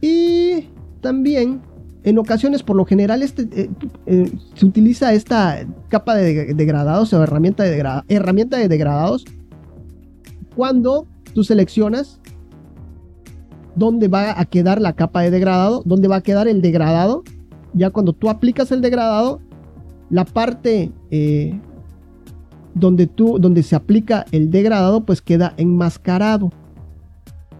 Y 0.00 0.68
también 1.00 1.60
en 2.04 2.18
ocasiones, 2.18 2.62
por 2.62 2.76
lo 2.76 2.84
general, 2.84 3.22
este, 3.22 3.42
eh, 3.52 3.70
eh, 4.06 4.32
se 4.54 4.66
utiliza 4.66 5.12
esta 5.12 5.66
capa 5.88 6.14
de 6.14 6.54
degradados 6.54 7.12
o 7.12 7.22
herramienta 7.22 7.64
de, 7.64 8.02
herramienta 8.08 8.56
de 8.56 8.68
degradados 8.68 9.24
cuando 10.58 11.06
tú 11.34 11.44
seleccionas 11.44 12.20
dónde 13.76 14.08
va 14.08 14.40
a 14.40 14.44
quedar 14.44 14.80
la 14.80 14.94
capa 14.94 15.20
de 15.20 15.30
degradado, 15.30 15.84
dónde 15.84 16.08
va 16.08 16.16
a 16.16 16.20
quedar 16.20 16.48
el 16.48 16.62
degradado. 16.62 17.22
Ya 17.74 17.90
cuando 17.90 18.12
tú 18.12 18.28
aplicas 18.28 18.72
el 18.72 18.80
degradado, 18.80 19.38
la 20.10 20.24
parte 20.24 20.90
eh, 21.12 21.60
donde, 22.74 23.06
tú, 23.06 23.38
donde 23.38 23.62
se 23.62 23.76
aplica 23.76 24.24
el 24.32 24.50
degradado, 24.50 25.04
pues 25.06 25.22
queda 25.22 25.54
enmascarado. 25.58 26.50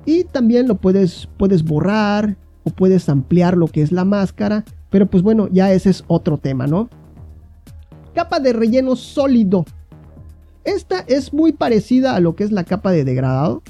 Y 0.05 0.25
también 0.25 0.67
lo 0.67 0.75
puedes, 0.75 1.29
puedes 1.37 1.63
borrar 1.63 2.37
o 2.65 2.71
puedes 2.71 3.09
ampliar 3.09 3.57
lo 3.57 3.69
que 3.69 3.83
es 3.83 3.93
la 3.93 4.05
máscara. 4.05 4.65
Pero 4.91 5.07
pues 5.07 5.23
bueno, 5.23 5.49
ya 5.53 5.73
ese 5.73 5.91
es 5.91 6.03
otro 6.09 6.37
tema, 6.37 6.67
¿no? 6.67 6.89
Capa 8.13 8.41
de 8.41 8.53
relleno 8.53 8.97
sólido. 8.97 9.65
Esta 10.65 11.01
es 11.01 11.33
muy 11.33 11.53
parecida 11.53 12.15
a 12.15 12.21
lo 12.21 12.37
que 12.37 12.45
es 12.45 12.53
la 12.53 12.65
capa 12.65 12.91
de 12.93 13.05
degradado. 13.05 13.63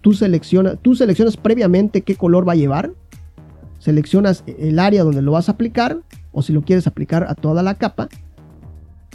Tú 0.00 0.12
seleccionas, 0.12 0.78
tú 0.82 0.94
seleccionas 0.94 1.36
previamente 1.36 2.02
qué 2.02 2.16
color 2.16 2.46
va 2.46 2.52
a 2.52 2.56
llevar. 2.56 2.92
Seleccionas 3.78 4.44
el 4.46 4.78
área 4.78 5.04
donde 5.04 5.22
lo 5.22 5.32
vas 5.32 5.48
a 5.48 5.52
aplicar 5.52 5.98
o 6.32 6.42
si 6.42 6.52
lo 6.52 6.62
quieres 6.62 6.86
aplicar 6.86 7.24
a 7.28 7.34
toda 7.34 7.62
la 7.62 7.74
capa. 7.74 8.08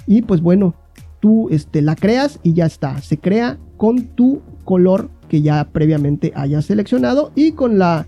Y 0.08 0.24
pues 0.24 0.41
bueno, 0.41 0.75
tú 1.19 1.50
este, 1.50 1.81
la 1.81 1.96
creas 1.96 2.39
y 2.43 2.53
ya 2.53 2.65
está. 2.65 3.01
Se 3.01 3.17
crea 3.17 3.58
con 3.77 4.08
tu 4.08 4.41
color 4.65 5.10
que 5.27 5.41
ya 5.41 5.63
previamente 5.72 6.31
hayas 6.36 6.65
seleccionado 6.65 7.31
y 7.36 7.51
con 7.53 7.77
la 7.77 8.08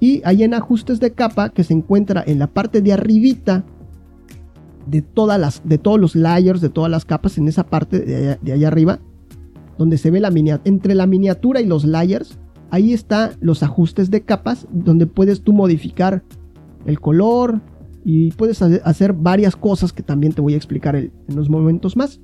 y 0.00 0.20
hay 0.24 0.42
en 0.42 0.52
ajustes 0.52 0.98
de 0.98 1.12
capa 1.12 1.50
que 1.50 1.62
se 1.62 1.74
encuentra 1.74 2.24
en 2.26 2.40
la 2.40 2.48
parte 2.48 2.80
de 2.80 2.92
arribita 2.92 3.64
de 4.86 5.02
todas 5.02 5.38
las 5.38 5.62
de 5.64 5.78
todos 5.78 6.00
los 6.00 6.14
layers 6.14 6.60
de 6.60 6.68
todas 6.68 6.90
las 6.90 7.04
capas 7.04 7.38
en 7.38 7.48
esa 7.48 7.64
parte 7.66 8.00
de 8.00 8.52
allá, 8.52 8.68
arriba 8.68 9.00
donde 9.78 9.98
se 9.98 10.10
ve 10.10 10.20
la 10.20 10.30
miniatura 10.30 10.68
entre 10.68 10.94
la 10.94 11.06
miniatura 11.06 11.60
y 11.60 11.66
los 11.66 11.84
layers 11.84 12.38
ahí 12.70 12.92
está 12.92 13.32
los 13.40 13.62
ajustes 13.62 14.10
de 14.10 14.22
capas 14.22 14.66
donde 14.70 15.06
puedes 15.06 15.42
tú 15.42 15.52
modificar 15.52 16.22
el 16.86 17.00
color 17.00 17.60
y 18.04 18.32
puedes 18.32 18.60
hacer 18.62 19.12
varias 19.12 19.54
cosas 19.54 19.92
que 19.92 20.02
también 20.02 20.32
te 20.32 20.40
voy 20.40 20.54
a 20.54 20.56
explicar 20.56 20.96
en 20.96 21.12
unos 21.28 21.48
momentos 21.48 21.96
más 21.96 22.20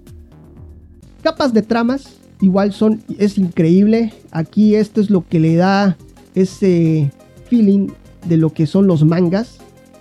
capas 1.23 1.53
de 1.53 1.63
tramas 1.63 2.19
igual 2.41 2.73
son 2.73 3.03
es 3.19 3.39
increíble 3.39 4.13
aquí 4.31 4.75
esto 4.75 5.01
es 5.01 5.11
lo 5.11 5.27
que 5.27 5.39
le 5.41 5.57
da 5.57 5.97
ese 6.35 7.13
feeling 7.49 7.89
de 8.27 8.37
lo 8.37 8.51
que 8.53 8.67
son 8.67 8.87
los 8.87 9.05
mangas. 9.05 9.59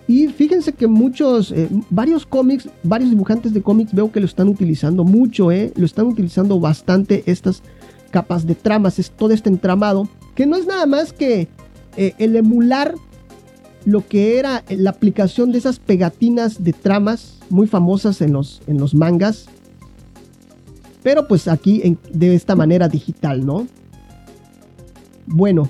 Y 0.07 0.27
fíjense 0.29 0.71
que 0.71 0.87
muchos, 0.87 1.51
eh, 1.51 1.67
varios 1.89 2.25
cómics, 2.25 2.69
varios 2.83 3.09
dibujantes 3.09 3.53
de 3.53 3.61
cómics 3.61 3.93
veo 3.93 4.09
que 4.11 4.21
lo 4.21 4.25
están 4.25 4.47
utilizando 4.47 5.03
mucho, 5.03 5.51
eh, 5.51 5.73
lo 5.75 5.85
están 5.85 6.07
utilizando 6.07 6.59
bastante 6.59 7.23
estas 7.25 7.61
capas 8.09 8.47
de 8.47 8.55
tramas, 8.55 9.11
todo 9.17 9.31
este 9.31 9.49
entramado, 9.49 10.07
que 10.33 10.45
no 10.45 10.55
es 10.55 10.65
nada 10.65 10.85
más 10.85 11.11
que 11.11 11.49
eh, 11.97 12.13
el 12.19 12.37
emular 12.37 12.95
lo 13.83 14.05
que 14.07 14.39
era 14.39 14.63
la 14.69 14.91
aplicación 14.91 15.51
de 15.51 15.57
esas 15.57 15.79
pegatinas 15.79 16.63
de 16.63 16.73
tramas 16.73 17.39
muy 17.49 17.67
famosas 17.67 18.21
en 18.21 18.33
los, 18.33 18.61
en 18.67 18.77
los 18.77 18.93
mangas, 18.93 19.45
pero 21.03 21.27
pues 21.27 21.47
aquí 21.47 21.97
de 22.11 22.35
esta 22.35 22.55
manera 22.55 22.87
digital, 22.87 23.45
¿no? 23.45 23.67
Bueno, 25.25 25.69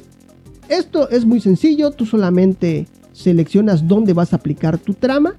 esto 0.69 1.09
es 1.09 1.25
muy 1.25 1.39
sencillo, 1.41 1.91
tú 1.91 2.05
solamente 2.05 2.87
seleccionas 3.17 3.87
dónde 3.87 4.13
vas 4.13 4.33
a 4.33 4.35
aplicar 4.35 4.77
tu 4.77 4.93
trama 4.93 5.35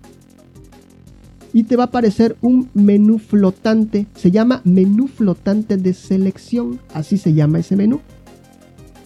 y 1.53 1.63
te 1.63 1.77
va 1.77 1.85
a 1.85 1.87
aparecer 1.87 2.37
un 2.43 2.69
menú 2.75 3.19
flotante. 3.19 4.07
Se 4.15 4.31
llama 4.31 4.61
menú 4.65 5.07
flotante 5.07 5.77
de 5.77 5.95
selección, 5.95 6.81
así 6.93 7.17
se 7.17 7.33
llama 7.33 7.61
ese 7.61 7.77
menú. 7.77 8.01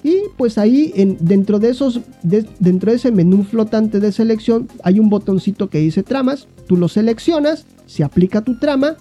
Y 0.03 0.23
pues 0.37 0.59
ahí 0.59 0.93
en, 0.97 1.17
dentro, 1.21 1.61
de 1.61 1.71
esos, 1.71 2.01
dentro 2.23 2.91
de 2.91 2.97
ese 2.97 3.13
menú 3.13 3.45
flotante 3.45 4.01
de 4.01 4.11
selección 4.11 4.69
hay 4.83 4.99
un 4.99 5.11
botoncito 5.11 5.69
que 5.69 5.79
dice 5.79 6.03
tramas. 6.03 6.49
Tú 6.67 6.77
lo 6.77 6.89
seleccionas, 6.89 7.67
se 7.87 8.03
aplica 8.03 8.41
tu 8.41 8.59
trama. 8.59 8.97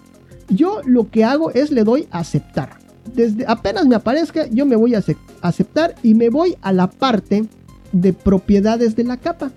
Yo 0.49 0.81
lo 0.85 1.09
que 1.09 1.23
hago 1.23 1.49
es 1.51 1.71
le 1.71 1.83
doy 1.83 2.07
aceptar 2.11 2.81
desde 3.15 3.45
apenas 3.47 3.87
me 3.87 3.95
aparezca, 3.95 4.47
yo 4.47 4.65
me 4.65 4.75
voy 4.75 4.95
a 4.95 5.03
aceptar 5.41 5.95
y 6.03 6.13
me 6.13 6.29
voy 6.29 6.55
a 6.61 6.71
la 6.71 6.87
parte 6.87 7.45
de 7.91 8.13
propiedades 8.13 8.95
de 8.95 9.03
la 9.03 9.17
capa. 9.17 9.51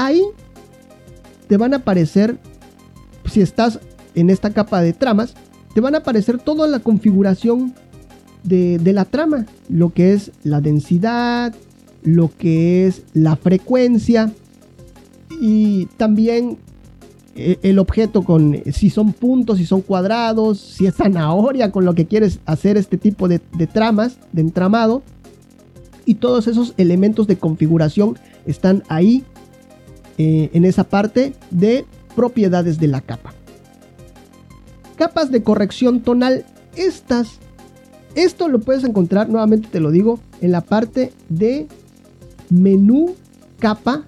Ahí 0.00 0.22
te 1.46 1.58
van 1.58 1.74
a 1.74 1.76
aparecer, 1.76 2.38
si 3.30 3.42
estás 3.42 3.80
en 4.14 4.30
esta 4.30 4.48
capa 4.48 4.80
de 4.80 4.94
tramas, 4.94 5.34
te 5.74 5.82
van 5.82 5.94
a 5.94 5.98
aparecer 5.98 6.38
toda 6.38 6.66
la 6.66 6.78
configuración 6.78 7.74
de, 8.42 8.80
la 8.94 9.04
trama, 9.04 9.44
lo 9.68 9.92
que 9.92 10.14
es 10.14 10.30
la 10.42 10.62
densidad, 10.62 11.54
lo 12.02 12.30
que 12.34 12.86
es 12.86 13.02
la 13.12 13.36
frecuencia 13.36 14.32
y 15.38 15.84
también 15.98 16.56
eh, 17.36 17.58
el 17.60 17.78
objeto 17.78 18.22
con 18.22 18.56
si 18.72 18.88
son 18.88 19.12
puntos, 19.12 19.58
si 19.58 19.66
son 19.66 19.82
cuadrados, 19.82 20.58
si 20.58 20.86
es 20.86 20.94
zanahoria 20.94 21.70
con 21.70 21.84
lo 21.84 21.94
que 21.94 22.06
quieres 22.06 22.40
hacer 22.46 22.78
este 22.78 22.96
tipo 22.96 23.28
de, 23.28 23.38
tramas, 23.70 24.16
de 24.32 24.40
entramado. 24.40 25.02
Y 26.06 26.14
todos 26.14 26.46
esos 26.46 26.72
elementos 26.78 27.26
de 27.26 27.36
configuración 27.36 28.18
están 28.46 28.82
ahí 28.88 29.24
eh, 30.22 30.50
en 30.52 30.66
esa 30.66 30.84
parte 30.84 31.32
de 31.50 31.86
propiedades 32.14 32.78
de 32.78 32.88
la 32.88 33.00
capa. 33.00 33.32
Capas 34.96 35.30
de 35.30 35.42
corrección 35.42 36.02
tonal. 36.02 36.44
Estas, 36.76 37.38
esto 38.14 38.48
lo 38.48 38.60
puedes 38.60 38.84
encontrar, 38.84 39.30
nuevamente 39.30 39.68
te 39.72 39.80
lo 39.80 39.90
digo, 39.90 40.20
en 40.42 40.52
la 40.52 40.60
parte 40.60 41.14
de 41.30 41.68
menú 42.50 43.14
capa 43.60 44.04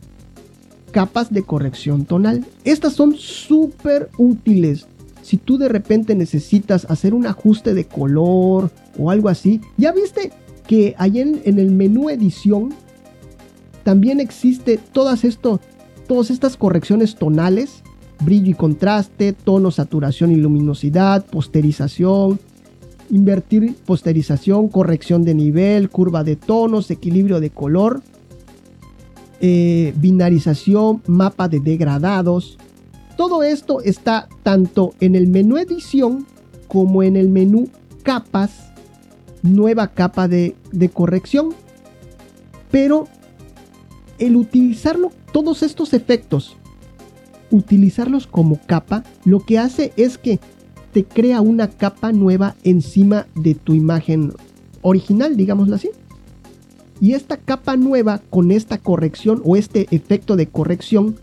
capas 0.91 1.33
de 1.33 1.45
corrección 1.45 2.05
tonal. 2.05 2.45
Estas 2.65 2.93
son 2.93 3.17
súper 3.17 4.11
útiles. 4.19 4.85
Si 5.23 5.39
tú 5.39 5.57
de 5.57 5.71
repente 5.71 6.15
necesitas 6.15 6.85
hacer 6.91 7.15
un 7.15 7.27
ajuste 7.27 7.73
de 7.73 7.87
color 7.87 8.71
o 8.99 9.11
algo 9.11 9.31
así, 9.31 9.63
ya 9.79 9.93
viste 9.93 10.31
que 10.67 10.95
ahí 10.99 11.21
en, 11.21 11.41
el 11.47 11.71
menú 11.71 12.11
edición 12.11 12.75
también 13.83 14.21
existe 14.21 14.79
todas 14.93 15.25
esto, 15.25 15.59
todas 16.07 16.31
estas 16.31 16.57
correcciones 16.57 17.17
tonales, 17.17 17.83
brillo 18.25 18.51
y 18.51 18.55
contraste, 18.55 19.33
tono, 19.33 19.71
saturación 19.71 20.33
y 20.33 20.37
luminosidad, 20.37 21.25
posterización, 21.27 22.39
invertir 23.11 23.77
posterización, 23.85 24.69
corrección 24.69 25.25
de 25.25 25.35
nivel, 25.35 25.91
curva 25.91 26.25
de 26.25 26.37
tonos, 26.37 26.91
equilibrio 26.91 27.41
de 27.41 27.51
color. 27.51 28.03
Eh, 29.45 29.93
binarización, 29.97 31.03
mapa 31.09 31.49
de 31.49 31.59
degradados. 31.59 32.59
Todo 33.17 33.43
esto 33.43 33.81
está 33.81 34.29
tanto 34.45 34.95
en 35.01 35.17
el 35.17 35.27
menú 35.27 35.59
edición 35.59 36.29
como 36.69 37.03
en 37.03 37.17
el 37.17 37.29
menú 37.29 37.69
capas, 38.05 38.53
nueva 39.43 39.89
capa 39.89 40.29
de, 40.29 40.55
de 40.71 40.89
corrección. 40.91 41.55
Pero 42.71 43.09
el 44.19 44.37
utilizarlo, 44.37 45.11
todos 45.33 45.63
estos 45.63 45.95
efectos, 45.95 46.57
utilizarlos 47.51 48.27
como 48.27 48.61
capa, 48.67 49.05
lo 49.25 49.41
que 49.41 49.59
hace 49.59 49.93
es 49.97 50.19
que 50.19 50.41
te 50.93 51.05
crea 51.05 51.41
una 51.41 51.69
capa 51.69 52.13
nueva 52.13 52.55
encima 52.65 53.27
de 53.35 53.55
tu 53.55 53.75
imagen 53.75 54.33
original, 54.83 55.37
digámoslo 55.37 55.77
así. 55.77 55.91
Y 57.01 57.15
esta 57.15 57.37
capa 57.37 57.77
nueva 57.77 58.21
con 58.31 58.53
esta 58.53 58.79
corrección 58.79 59.43
o 59.45 59.57
este 59.57 59.89
efecto 59.91 60.37
de 60.37 60.47
corrección, 60.47 61.17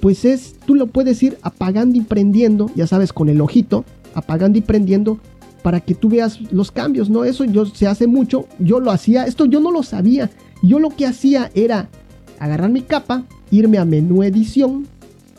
pues 0.00 0.24
es, 0.24 0.54
tú 0.66 0.74
lo 0.74 0.86
puedes 0.86 1.22
ir 1.22 1.38
apagando 1.42 1.96
y 1.96 2.02
prendiendo, 2.02 2.70
ya 2.74 2.86
sabes, 2.86 3.12
con 3.12 3.28
el 3.28 3.40
ojito, 3.40 3.84
apagando 4.14 4.58
y 4.58 4.62
prendiendo 4.62 5.18
para 5.62 5.80
que 5.80 5.94
tú 5.94 6.08
veas 6.08 6.40
los 6.52 6.70
cambios, 6.70 7.08
¿no? 7.08 7.24
Eso 7.24 7.44
yo 7.44 7.66
se 7.66 7.86
hace 7.86 8.06
mucho, 8.06 8.46
yo 8.58 8.80
lo 8.80 8.90
hacía, 8.90 9.26
esto 9.26 9.46
yo 9.46 9.60
no 9.60 9.70
lo 9.70 9.82
sabía. 9.82 10.30
Yo 10.62 10.78
lo 10.78 10.90
que 10.90 11.06
hacía 11.06 11.50
era 11.54 11.88
agarrar 12.44 12.70
mi 12.70 12.82
capa, 12.82 13.24
irme 13.50 13.78
a 13.78 13.84
menú 13.84 14.22
edición, 14.22 14.86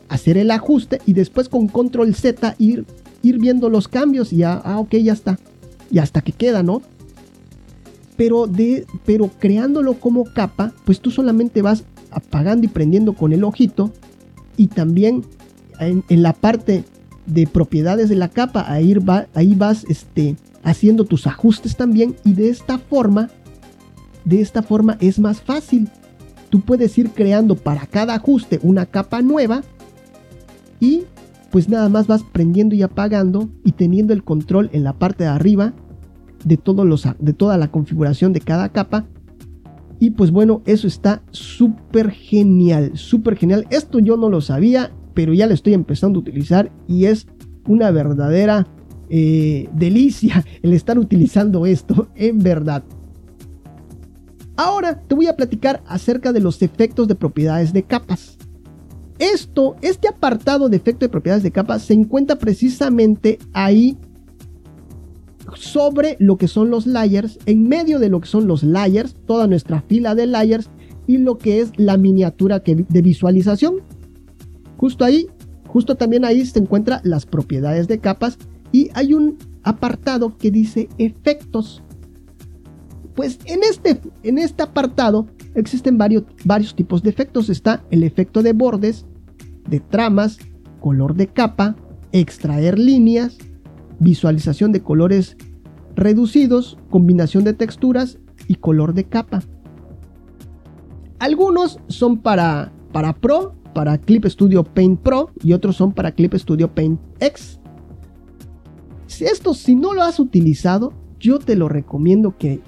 hacer 0.10 0.38
el 0.38 0.51
ajuste 0.51 1.01
y 1.05 1.13
después 1.13 1.50
con 1.50 1.67
control 1.67 2.13
Z 2.15 2.55
ir, 2.60 2.86
ir 3.22 3.39
viendo 3.39 3.69
los 3.69 3.88
cambios 3.88 4.33
y 4.33 4.38
ya, 4.38 4.53
ah, 4.63 4.79
ok, 4.79 4.95
ya 4.95 5.13
está. 5.13 5.39
Y 5.91 6.00
hasta 6.00 6.22
que 6.22 6.31
queda, 6.31 6.63
¿no? 6.63 6.81
pero, 8.15 8.48
de, 8.48 8.86
pero 9.05 9.29
creándolo 9.39 9.95
como 9.95 10.25
capa, 10.25 10.74
pues 10.86 11.00
tú 11.00 11.12
solamente 11.12 11.62
vas 11.62 11.83
apagando 12.12 12.65
y 12.65 12.69
prendiendo 12.69 13.13
con 13.13 13.33
el 13.33 13.43
ojito 13.43 13.91
y 14.57 14.67
también 14.67 15.25
en, 15.79 16.03
la 16.10 16.33
parte 16.33 16.83
de 17.25 17.48
propiedades 17.48 18.10
de 18.10 18.15
la 18.15 18.29
capa, 18.29 18.72
ahí, 18.72 18.93
va, 18.93 19.27
ahí 19.33 19.55
vas 19.55 19.86
este, 19.89 20.36
haciendo 20.63 21.05
tus 21.05 21.25
ajustes 21.27 21.75
también 21.75 22.15
y 22.24 22.33
de 22.33 22.50
esta 22.50 22.77
forma, 22.77 23.29
de 24.25 24.41
esta 24.41 24.62
forma 24.62 24.98
es 25.00 25.19
más 25.19 25.41
fácil. 25.41 25.89
Tú 26.53 26.62
puedes 26.62 26.95
ir 27.00 27.10
creando 27.10 27.55
para 27.55 27.88
cada 27.88 28.13
ajuste 28.13 28.60
una 28.62 28.86
capa 28.86 29.24
nueva 29.24 29.63
y 30.79 31.01
pues 31.50 31.67
nada 31.67 31.89
más 31.89 32.05
vas 32.05 32.22
prendiendo 32.22 32.75
y 32.75 32.83
apagando 32.83 33.50
y 33.65 33.72
teniendo 33.72 34.13
el 34.13 34.24
control 34.24 34.69
en 34.72 34.83
la 34.83 34.93
parte 34.93 35.24
de 35.24 35.31
arriba 35.31 35.74
de, 36.45 36.57
todos 36.57 36.86
los, 36.86 37.07
de 37.17 37.33
toda 37.33 37.57
la 37.57 37.69
configuración 37.72 38.33
de 38.33 38.41
cada 38.41 38.69
capa. 38.69 39.07
Y 40.00 40.12
pues 40.12 40.29
bueno, 40.29 40.62
eso 40.67 40.86
está 40.86 41.24
súper 41.31 42.12
genial, 42.12 42.91
súper 42.93 43.36
genial. 43.36 43.65
Esto 43.72 43.98
yo 43.98 44.15
no 44.15 44.29
lo 44.29 44.39
sabía, 44.39 44.91
pero 45.15 45.33
ya 45.33 45.48
lo 45.48 45.55
estoy 45.55 45.74
empezando 45.74 46.19
a 46.19 46.22
utilizar 46.22 46.72
y 46.88 47.05
es 47.05 47.25
una 47.67 47.89
verdadera 47.89 48.67
eh, 49.10 49.69
delicia 49.74 50.45
el 50.62 50.74
estar 50.74 51.00
utilizando 51.00 51.65
esto, 51.65 52.10
en 52.15 52.38
verdad. 52.38 52.83
Ahora 54.63 54.98
te 54.98 55.13
voy 55.13 55.27
a 55.27 55.36
platicar 55.36 55.84
acerca 55.88 56.32
de 56.32 56.39
los 56.39 56.62
efectos 56.62 57.10
de 57.10 57.15
propiedades 57.15 57.74
de 57.74 57.84
capas. 57.84 58.38
Esto, 59.20 59.75
este 59.82 60.08
apartado 60.08 60.70
de 60.70 60.77
efecto 60.77 61.05
de 61.05 61.10
propiedades 61.10 61.43
de 61.43 61.51
capas 61.51 61.82
se 61.82 61.93
encuentra 61.93 62.38
precisamente 62.38 63.39
ahí 63.51 63.98
sobre 65.53 66.15
lo 66.20 66.38
que 66.38 66.48
son 66.48 66.70
los 66.70 66.88
layers, 66.88 67.39
en 67.46 67.67
medio 67.67 68.00
de 68.00 68.08
lo 68.08 68.22
que 68.22 68.29
son 68.29 68.48
los 68.48 68.63
layers, 68.63 69.17
toda 69.25 69.48
nuestra 69.48 69.82
fila 69.82 70.15
de 70.15 70.27
layers 70.27 70.70
y 71.08 71.17
lo 71.17 71.38
que 71.38 71.60
es 71.60 71.74
la 71.75 71.98
miniatura 71.98 72.60
de 72.60 73.01
visualización. 73.01 73.82
Justo 74.77 75.03
ahí, 75.03 75.27
justo 75.67 75.96
también 75.96 76.24
ahí 76.24 76.46
se 76.46 76.60
encuentran 76.60 77.01
las 77.03 77.25
propiedades 77.25 77.89
de 77.89 78.00
capas 78.00 78.38
y 78.72 78.91
hay 78.93 79.13
un 79.13 79.39
apartado 79.63 80.38
que 80.38 80.51
dice 80.51 80.88
efectos. 81.00 81.83
Pues 83.15 83.39
en 83.46 83.62
este, 83.63 84.00
en 84.24 84.38
este 84.38 84.63
apartado 84.63 85.27
existen 85.55 85.98
varios, 85.98 86.24
varios 86.46 86.75
tipos 86.75 87.03
de 87.03 87.10
efectos. 87.10 87.50
Está 87.50 87.84
el 87.91 88.03
efecto 88.03 88.41
de 88.41 88.53
bordes, 88.53 89.05
de 89.70 89.79
tramas, 89.79 90.39
color 90.79 91.15
de 91.15 91.27
capa, 91.27 91.75
extraer 92.12 92.79
líneas, 92.79 93.38
visualización 94.00 94.72
de 94.72 94.82
colores 94.82 95.38
reducidos, 95.96 96.77
combinación 96.89 97.43
de 97.43 97.53
texturas 97.53 98.20
y 98.48 98.55
color 98.55 98.93
de 98.93 99.05
capa. 99.05 99.43
Algunos 101.20 101.79
son 101.88 102.17
para, 102.17 102.74
para 102.91 103.13
Pro, 103.13 103.55
para 103.74 103.98
Clip 103.98 104.25
Studio 104.25 104.63
Paint 104.63 105.00
Pro 105.00 105.29
y 105.41 105.53
otros 105.53 105.75
son 105.75 105.93
para 105.93 106.12
Clip 106.12 106.34
Studio 106.34 106.74
Paint 106.74 107.00
X. 107.20 107.60
Si 109.08 109.25
esto, 109.25 109.53
si 109.53 109.75
no 109.75 109.93
lo 109.93 110.01
has 110.03 110.20
utilizado, 110.20 110.93
yo 111.20 111.39
te 111.39 111.55
lo 111.55 111.70
recomiendo 111.70 112.38
que 112.38 112.62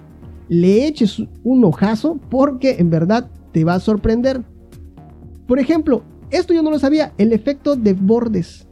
le 0.48 0.88
eches 0.88 1.24
un 1.44 1.64
ojazo 1.64 2.20
porque 2.30 2.76
en 2.80 2.90
verdad 2.90 3.30
te 3.52 3.64
va 3.64 3.76
a 3.76 3.80
sorprender. 3.80 4.44
Por 5.48 5.60
ejemplo, 5.60 6.04
esto 6.32 6.54
yo 6.54 6.64
no 6.64 6.72
lo 6.72 6.80
sabía, 6.80 7.14
el 7.18 7.34
efecto 7.34 7.76
de 7.76 7.94
bordes. 7.94 8.68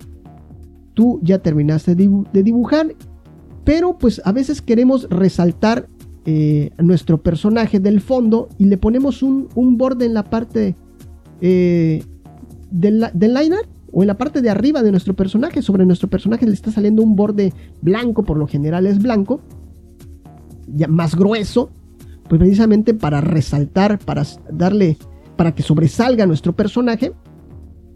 Tú 0.94 1.20
ya 1.24 1.39
terminaste 1.39 1.96
de 1.96 2.44
dibujar, 2.44 2.94
pero 3.63 3.98
pues 3.98 4.22
a 4.25 4.32
veces 4.32 4.62
queremos 4.62 5.08
resaltar 5.10 5.88
eh, 6.25 6.72
nuestro 6.77 7.22
personaje 7.22 7.80
del 7.80 8.00
fondo 8.00 8.48
y 8.58 8.65
le 8.65 8.77
ponemos 8.77 9.24
un, 9.24 9.50
borde 9.77 10.06
en 10.06 10.13
la 10.13 10.24
parte 10.24 10.75
eh, 11.42 12.03
del, 12.72 13.06
del 13.13 13.34
liner 13.34 13.68
o 13.92 14.03
en 14.03 14.08
la 14.08 14.18
parte 14.18 14.42
de 14.42 14.50
arriba 14.50 14.84
de 14.84 14.92
nuestro 14.92 15.15
personaje. 15.15 15.62
Sobre 15.62 15.86
nuestro 15.86 16.10
personaje 16.10 16.46
le 16.46 16.53
está 16.53 16.72
saliendo 16.72 17.01
un 17.01 17.15
borde 17.15 17.53
blanco, 17.82 18.24
por 18.24 18.38
lo 18.38 18.48
general 18.48 18.86
es 18.86 19.01
blanco 19.01 19.42
ya 20.67 20.88
más 20.88 21.15
grueso, 21.15 21.70
pues 22.27 22.39
precisamente 22.39 22.93
para 22.93 23.22
resaltar, 23.22 24.00
para 24.00 24.24
darle, 24.51 24.98
para 25.36 25.53
que 25.53 25.63
sobresalga 25.63 26.25
nuestro 26.25 26.55
personaje. 26.55 27.13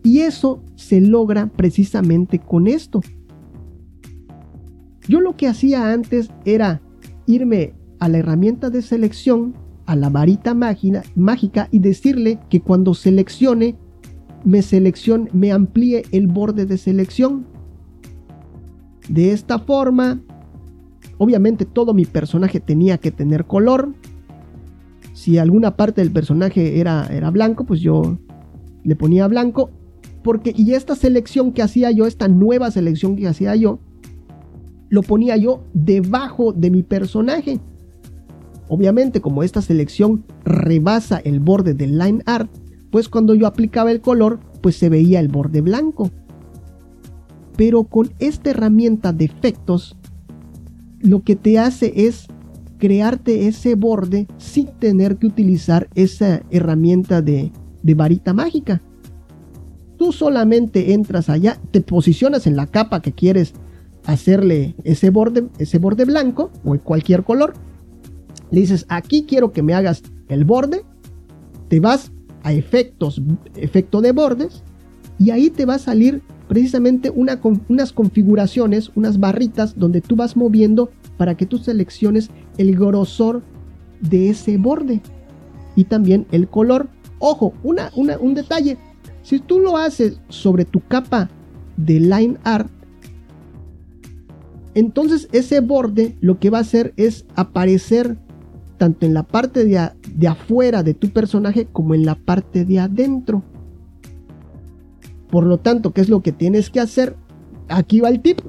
Y 0.03 0.19
eso 0.19 0.62
se 0.75 1.01
logra 1.01 1.47
precisamente 1.47 2.39
con 2.39 2.67
esto. 2.67 3.01
Yo 5.07 5.22
lo 5.22 5.35
que 5.35 5.48
hacía 5.48 5.92
antes 5.92 6.29
era 6.46 6.81
irme 7.25 7.74
a 8.00 8.09
la 8.09 8.20
herramienta 8.20 8.70
de 8.70 8.81
selección, 8.81 9.55
a 9.85 9.96
la 9.96 10.09
varita 10.09 10.53
mágica 10.53 11.70
y 11.72 11.79
decirle 11.79 12.39
que 12.50 12.61
cuando 12.61 12.94
seleccione, 12.94 13.75
me 14.44 14.61
seleccione, 14.61 15.29
me 15.33 15.51
amplíe 15.51 16.03
el 16.11 16.27
borde 16.27 16.65
de 16.65 16.77
selección. 16.77 17.46
De 19.07 19.31
esta 19.31 19.59
forma, 19.59 20.22
Obviamente 21.18 21.66
todo 21.66 21.94
mi 21.94 22.06
personaje 22.06 22.60
tenía 22.60 22.98
que 22.98 23.12
tener 23.12 23.46
color. 23.46 23.94
Si 25.14 25.38
alguna 25.38 25.75
parte 25.75 26.01
del 26.01 26.12
personaje 26.12 26.80
era, 26.80 27.08
era 27.08 27.32
blanco, 27.32 27.66
pues 27.66 27.82
yo 27.82 28.18
le 28.84 28.96
ponía 28.96 29.27
blanco. 29.27 29.72
Porque, 30.24 30.53
y 30.56 30.74
esta 30.74 30.96
selección 30.96 31.53
que 31.53 31.62
hacía 31.62 31.90
yo, 31.92 32.06
esta 32.06 32.27
nueva 32.27 32.70
selección 32.70 33.16
que 33.16 33.27
hacía 33.27 33.56
yo, 33.56 33.80
lo 34.90 35.01
ponía 35.01 35.38
yo 35.38 35.64
debajo 35.74 36.53
de 36.53 36.70
mi 36.70 36.84
personaje. 36.84 37.60
Obviamente, 38.70 39.22
como 39.22 39.44
esta 39.44 39.62
selección 39.62 40.25
rebasa 40.44 41.18
el 41.18 41.40
borde 41.40 41.74
del 41.74 41.98
line 41.98 42.22
art, 42.25 42.51
pues 42.92 43.10
cuando 43.10 43.34
yo 43.34 43.48
aplicaba 43.48 43.92
el 43.92 44.01
color, 44.01 44.40
pues 44.62 44.75
se 44.75 44.90
veía 44.90 45.20
el 45.20 45.30
borde 45.30 45.62
blanco. 45.62 46.12
Pero 47.56 47.86
con 47.86 48.12
esta 48.20 48.51
herramienta 48.51 49.14
de 49.14 49.25
efectos, 49.25 49.98
lo 51.00 51.24
que 51.24 51.36
te 51.36 51.60
hace 51.60 52.07
es 52.07 52.27
crearte 52.77 53.48
ese 53.48 53.75
borde 53.75 54.27
sin 54.38 54.68
tener 54.68 55.18
que 55.18 55.27
utilizar 55.27 55.90
esa 55.96 56.42
herramienta 56.51 57.22
de, 57.22 57.51
varita 57.83 58.33
mágica. 58.33 58.81
Tú 59.98 60.12
solamente 60.12 60.94
entras 60.94 61.29
allá, 61.29 61.60
te 61.72 61.81
posicionas 61.81 62.46
en 62.46 62.55
la 62.55 62.68
capa 62.68 63.01
que 63.01 63.14
quieres 63.14 63.53
hacerle 64.05 64.75
ese 64.83 65.10
borde, 65.10 65.48
ese 65.57 65.79
borde 65.79 66.05
blanco 66.05 66.51
o 66.64 66.75
en 66.75 66.81
cualquier 66.81 67.24
color. 67.24 67.53
Le 68.51 68.62
dices, 68.62 68.86
aquí 68.90 69.25
quiero 69.27 69.51
que 69.51 69.64
me 69.64 69.74
hagas 69.74 70.03
el 70.29 70.46
borde. 70.46 70.83
Te 71.68 71.79
vas 71.79 72.12
a 72.44 72.53
efectos, 72.53 73.22
efecto 73.55 74.01
de 74.01 74.12
bordes. 74.12 74.64
Y 75.18 75.31
ahí 75.31 75.50
te 75.50 75.66
va 75.66 75.75
a 75.75 75.79
salir 75.79 76.22
precisamente 76.48 77.12
unas 77.12 77.92
configuraciones, 77.92 78.92
unas 78.96 79.20
barritas 79.20 79.77
donde 79.77 80.01
tú 80.01 80.16
vas 80.16 80.38
moviendo 80.38 80.90
para 81.18 81.36
que 81.36 81.46
tú 81.46 81.57
selecciones 81.57 82.29
el 82.57 82.75
grosor 82.75 83.42
de 84.01 84.29
ese 84.29 84.57
borde 84.57 85.01
y 85.75 85.86
también 85.86 86.25
el 86.31 86.48
color. 86.48 86.90
Ojo, 87.20 87.53
una, 87.64 87.92
un 87.96 88.33
detalle. 88.33 88.77
Si 89.24 89.40
tú 89.40 89.60
lo 89.60 89.77
haces 89.77 90.20
sobre 90.29 90.66
tu 90.66 90.79
capa 90.79 91.29
de 91.75 92.00
line 92.00 92.38
art, 92.44 92.70
entonces 94.74 95.27
ese 95.31 95.60
borde 95.60 96.16
lo 96.22 96.40
que 96.40 96.50
va 96.50 96.60
a 96.60 96.62
hacer 96.62 96.94
es 96.98 97.25
aparecer 97.36 98.18
tanto 98.77 99.05
en 99.05 99.14
la 99.16 99.24
parte 99.24 99.66
de, 99.66 99.90
de 100.14 100.27
afuera 100.27 100.83
de 100.83 100.94
tu 100.94 101.10
personaje 101.10 101.66
como 101.66 101.96
en 101.96 102.05
la 102.05 102.16
parte 102.16 102.64
de 102.64 102.79
adentro. 102.79 103.44
Por 105.29 105.46
lo 105.46 105.57
tanto, 105.57 105.92
¿qué 105.92 106.01
es 106.01 106.09
lo 106.09 106.22
que 106.22 106.31
tienes 106.31 106.70
que 106.70 106.79
hacer? 106.79 107.16
Aquí 107.68 108.00
va 108.00 108.09
el 108.09 108.22
tip. 108.22 108.40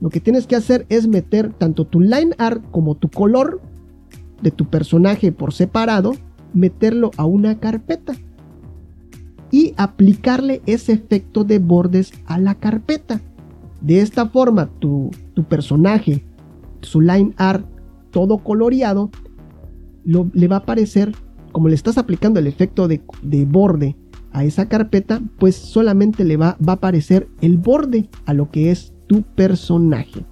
Lo 0.00 0.10
que 0.10 0.20
tienes 0.20 0.46
que 0.46 0.56
hacer 0.56 0.86
es 0.88 1.08
meter 1.08 1.52
tanto 1.54 1.86
tu 1.86 2.00
line 2.00 2.34
art 2.38 2.62
como 2.70 2.94
tu 2.94 3.08
color 3.08 3.60
de 4.42 4.50
tu 4.50 4.66
personaje 4.66 5.32
por 5.32 5.54
separado, 5.54 6.14
meterlo 6.52 7.10
a 7.16 7.24
una 7.24 7.58
carpeta 7.58 8.14
y 9.50 9.72
aplicarle 9.78 10.60
ese 10.66 10.92
efecto 10.92 11.44
de 11.44 11.58
bordes 11.58 12.12
a 12.26 12.38
la 12.38 12.54
carpeta. 12.56 13.20
De 13.80 14.00
esta 14.00 14.26
forma, 14.26 14.68
tu, 14.78 15.10
personaje, 15.48 16.24
su 16.82 17.00
line 17.00 17.32
art, 17.38 17.64
todo 18.10 18.38
coloreado, 18.38 19.10
le 20.04 20.48
va 20.48 20.56
a 20.56 20.60
aparecer, 20.60 21.12
como 21.52 21.68
le 21.68 21.74
estás 21.74 21.96
aplicando 21.96 22.38
el 22.38 22.46
efecto 22.46 22.88
de, 22.88 23.00
de 23.22 23.44
borde 23.46 23.96
a 24.36 24.44
esa 24.44 24.68
carpeta, 24.68 25.22
pues 25.38 25.56
solamente 25.56 26.22
le 26.22 26.36
va, 26.36 26.58
va 26.60 26.74
a 26.74 26.76
aparecer 26.76 27.26
el 27.40 27.56
borde 27.56 28.10
a 28.26 28.34
lo 28.34 28.50
que 28.50 28.70
es 28.70 28.92
tu 29.06 29.22
personaje. 29.22 30.26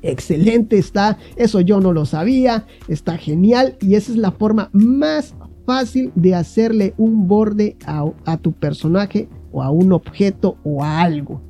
Excelente 0.00 0.78
está, 0.78 1.18
eso 1.36 1.60
yo 1.60 1.80
no 1.80 1.92
lo 1.92 2.06
sabía, 2.06 2.66
está 2.88 3.18
genial 3.18 3.76
y 3.82 3.96
esa 3.96 4.10
es 4.10 4.16
la 4.16 4.32
forma 4.32 4.70
más 4.72 5.34
fácil 5.66 6.12
de 6.14 6.34
hacerle 6.34 6.94
un 6.96 7.28
borde 7.28 7.76
a, 7.84 8.06
a 8.24 8.38
tu 8.38 8.52
personaje 8.52 9.28
o 9.52 9.62
a 9.62 9.70
un 9.70 9.92
objeto 9.92 10.56
o 10.64 10.82
a 10.82 11.02
algo. 11.02 11.42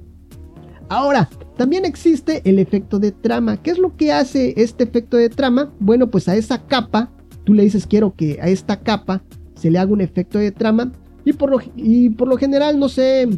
Ahora, 0.89 1.31
también 1.57 1.85
existe 1.85 2.43
el 2.45 2.59
efecto 2.59 2.99
de 2.99 3.13
trama. 3.13 3.63
¿Qué 3.63 3.71
es 3.71 3.79
lo 3.79 3.97
que 3.97 4.13
hace 4.13 4.55
este 4.57 4.83
efecto 4.83 5.17
de 5.17 5.29
trama? 5.29 5.73
Bueno, 5.79 6.11
pues 6.11 6.29
a 6.29 6.35
esa 6.35 6.67
capa, 6.67 7.13
tú 7.45 7.55
le 7.55 7.63
dices 7.63 7.87
quiero 7.87 8.17
que 8.17 8.41
a 8.43 8.49
esta 8.49 8.81
capa 8.81 9.23
se 9.55 9.71
le 9.71 9.79
haga 9.79 9.93
un 9.93 10.01
efecto 10.01 10.39
de 10.39 10.51
trama 10.51 10.91
y 11.25 11.33
por 11.33 11.51
lo, 11.51 11.59
y 11.77 12.11
por 12.11 12.29
lo 12.29 12.37
general, 12.37 12.79
no 12.79 12.89
sé, 12.89 13.29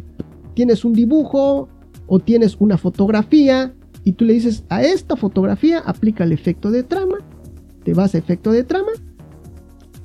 tienes 0.53 0.83
un 0.85 0.93
dibujo 0.93 1.69
o 2.07 2.19
tienes 2.19 2.57
una 2.59 2.77
fotografía 2.77 3.73
y 4.03 4.13
tú 4.13 4.25
le 4.25 4.33
dices 4.33 4.63
a 4.69 4.83
esta 4.83 5.15
fotografía 5.15 5.79
aplica 5.79 6.23
el 6.23 6.31
efecto 6.31 6.71
de 6.71 6.83
trama, 6.83 7.17
te 7.83 7.93
vas 7.93 8.15
a 8.15 8.17
efecto 8.17 8.51
de 8.51 8.63
trama 8.63 8.91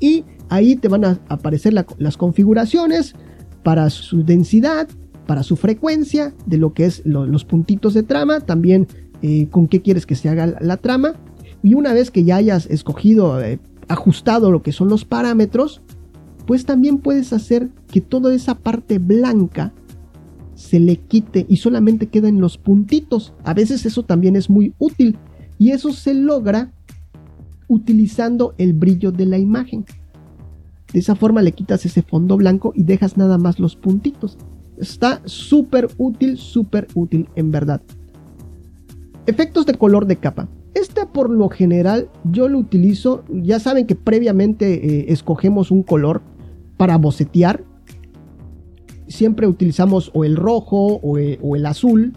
y 0.01 0.25
Ahí 0.53 0.77
te 0.77 0.89
van 0.89 1.07
a 1.07 1.19
aparecer 1.31 1.73
las 1.73 2.19
configuraciones 2.19 3.15
para 3.63 3.89
su 3.89 4.23
densidad, 4.23 4.87
para 5.27 5.45
su 5.45 5.57
frecuencia, 5.57 6.35
de 6.45 6.59
lo 6.59 6.75
que 6.75 6.85
es 6.85 7.01
los 7.07 7.47
puntitos 7.47 7.95
de 7.95 8.03
trama, 8.03 8.41
también 8.41 8.87
eh, 9.23 9.49
con 9.51 9.67
qué 9.67 9.81
quieres 9.81 10.05
que 10.05 10.15
se 10.15 10.29
haga 10.29 10.59
la, 10.61 10.77
trama. 10.77 11.15
Y 11.63 11.73
una 11.73 11.95
vez 11.95 12.11
que 12.11 12.25
ya 12.25 12.37
hayas 12.37 12.67
escogido, 12.67 13.43
eh, 13.43 13.61
ajustado 13.89 14.51
lo 14.51 14.63
que 14.63 14.73
son 14.73 14.91
los 14.91 15.07
parámetros, 15.07 15.81
pues 16.53 16.67
también 16.67 16.99
puedes 16.99 17.33
hacer 17.33 17.71
que 17.91 18.03
toda 18.03 18.35
esa 18.35 18.55
parte 18.55 18.99
blanca 18.99 19.73
se 20.55 20.81
le 20.81 20.99
quite 20.99 21.47
y 21.49 21.57
solamente 21.57 22.09
queden 22.09 22.43
los 22.43 22.59
puntitos. 22.59 23.33
A 23.43 23.55
veces 23.55 23.87
eso 23.87 24.03
también 24.03 24.37
es 24.37 24.51
muy 24.51 24.75
útil 24.79 25.17
y 25.57 25.71
eso 25.71 25.95
se 25.95 26.13
logra 26.13 26.71
utilizando 27.69 28.55
el 28.59 28.75
brillo 28.75 29.13
de 29.13 29.25
la 29.25 29.39
imagen. 29.39 29.87
De 30.93 30.99
esa 30.99 31.15
forma 31.15 31.41
le 31.41 31.53
quitas 31.53 31.87
ese 31.87 32.03
fondo 32.03 32.37
blanco 32.37 32.75
y 32.77 32.83
dejas 32.83 33.17
nada 33.17 33.39
más 33.39 33.59
los 33.59 33.75
puntitos. 33.75 34.37
Está 34.77 35.23
súper 35.25 35.89
útil, 35.97 36.37
súper 36.37 36.87
útil 36.93 37.31
en 37.35 37.51
verdad. 37.51 37.81
Efectos 39.25 39.65
de 39.65 39.73
color 39.73 40.05
de 40.05 40.17
capa. 40.17 40.51
Este 40.75 41.07
por 41.07 41.31
lo 41.31 41.49
general 41.49 42.11
yo 42.31 42.49
lo 42.49 42.59
utilizo, 42.59 43.25
ya 43.31 43.59
saben 43.59 43.87
que 43.87 43.95
previamente 43.95 44.75
eh, 44.75 45.05
escogemos 45.09 45.71
un 45.71 45.83
color 45.83 46.21
para 46.83 46.99
bocetear. 46.99 47.63
Siempre 49.07 49.47
utilizamos 49.47 50.11
o 50.15 50.25
el 50.25 50.35
rojo 50.35 50.99
o 51.01 51.17
eh, 51.17 51.39
el, 51.41 51.65
azul. 51.65 52.13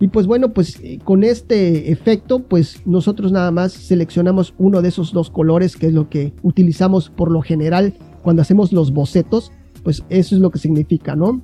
Y 0.00 0.08
pues 0.08 0.26
bueno, 0.26 0.54
pues 0.54 0.80
eh, 0.82 0.98
con 1.04 1.22
este 1.22 1.92
efecto, 1.92 2.38
pues 2.38 2.80
nosotros 2.86 3.30
nada 3.30 3.50
más 3.50 3.74
seleccionamos 3.74 4.54
uno 4.56 4.80
de 4.80 4.88
esos 4.88 5.12
dos 5.12 5.28
colores, 5.28 5.76
que 5.76 5.88
es 5.88 5.92
lo 5.92 6.08
que 6.08 6.32
utilizamos 6.42 7.10
por 7.10 7.30
lo 7.30 7.42
general 7.42 7.92
cuando 8.22 8.40
hacemos 8.40 8.72
los 8.72 8.90
bocetos. 8.90 9.52
Pues 9.84 10.02
eso 10.08 10.34
es 10.34 10.40
lo 10.40 10.50
que 10.50 10.58
significa, 10.58 11.14
¿no? 11.14 11.42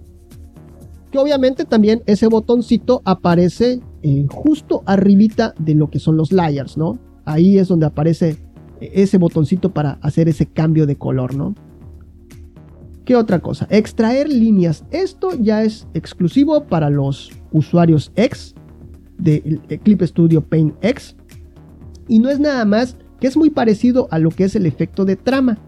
Que 1.12 1.18
obviamente 1.18 1.66
también 1.66 2.02
ese 2.06 2.26
botoncito 2.28 3.02
aparece 3.04 3.82
eh, 4.02 4.26
justo 4.30 4.82
arribita 4.86 5.52
de 5.58 5.74
lo 5.74 5.90
que 5.90 5.98
son 5.98 6.16
los 6.16 6.32
layers, 6.32 6.78
¿no? 6.78 6.98
Ahí 7.26 7.58
es 7.58 7.68
donde 7.68 7.84
aparece 7.84 8.38
ese 8.80 9.18
botoncito 9.18 9.74
para 9.74 9.98
hacer 10.00 10.26
ese 10.30 10.46
cambio 10.46 10.86
de 10.86 10.96
color, 10.96 11.34
¿no? 11.34 11.54
¿Qué 13.04 13.16
otra 13.16 13.40
cosa? 13.40 13.66
Extraer 13.70 14.28
líneas. 14.28 14.84
Esto 14.90 15.32
ya 15.38 15.62
es 15.62 15.86
exclusivo 15.92 16.64
para 16.64 16.88
los 16.88 17.32
usuarios 17.52 18.12
X 18.16 18.54
de 19.18 19.60
Clip 19.82 20.02
Studio 20.02 20.40
Paint 20.40 20.74
X. 20.82 21.16
Y 22.08 22.18
no 22.18 22.30
es 22.30 22.40
nada 22.40 22.64
más 22.64 22.96
que 23.20 23.26
es 23.26 23.36
muy 23.36 23.50
parecido 23.50 24.08
a 24.10 24.18
lo 24.18 24.30
que 24.30 24.44
es 24.44 24.56
el 24.56 24.66
efecto 24.66 25.04
de 25.04 25.16
trama. 25.16 25.58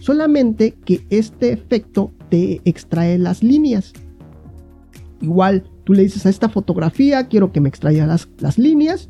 Solamente 0.00 0.72
que 0.84 1.06
este 1.10 1.52
efecto 1.52 2.12
te 2.28 2.60
extrae 2.64 3.18
las 3.18 3.42
líneas. 3.42 3.92
Igual 5.20 5.64
tú 5.84 5.94
le 5.94 6.02
dices 6.02 6.26
a 6.26 6.30
esta 6.30 6.48
fotografía, 6.48 7.28
quiero 7.28 7.50
que 7.50 7.60
me 7.60 7.68
extraiga 7.68 8.06
las, 8.06 8.28
las 8.38 8.58
líneas. 8.58 9.08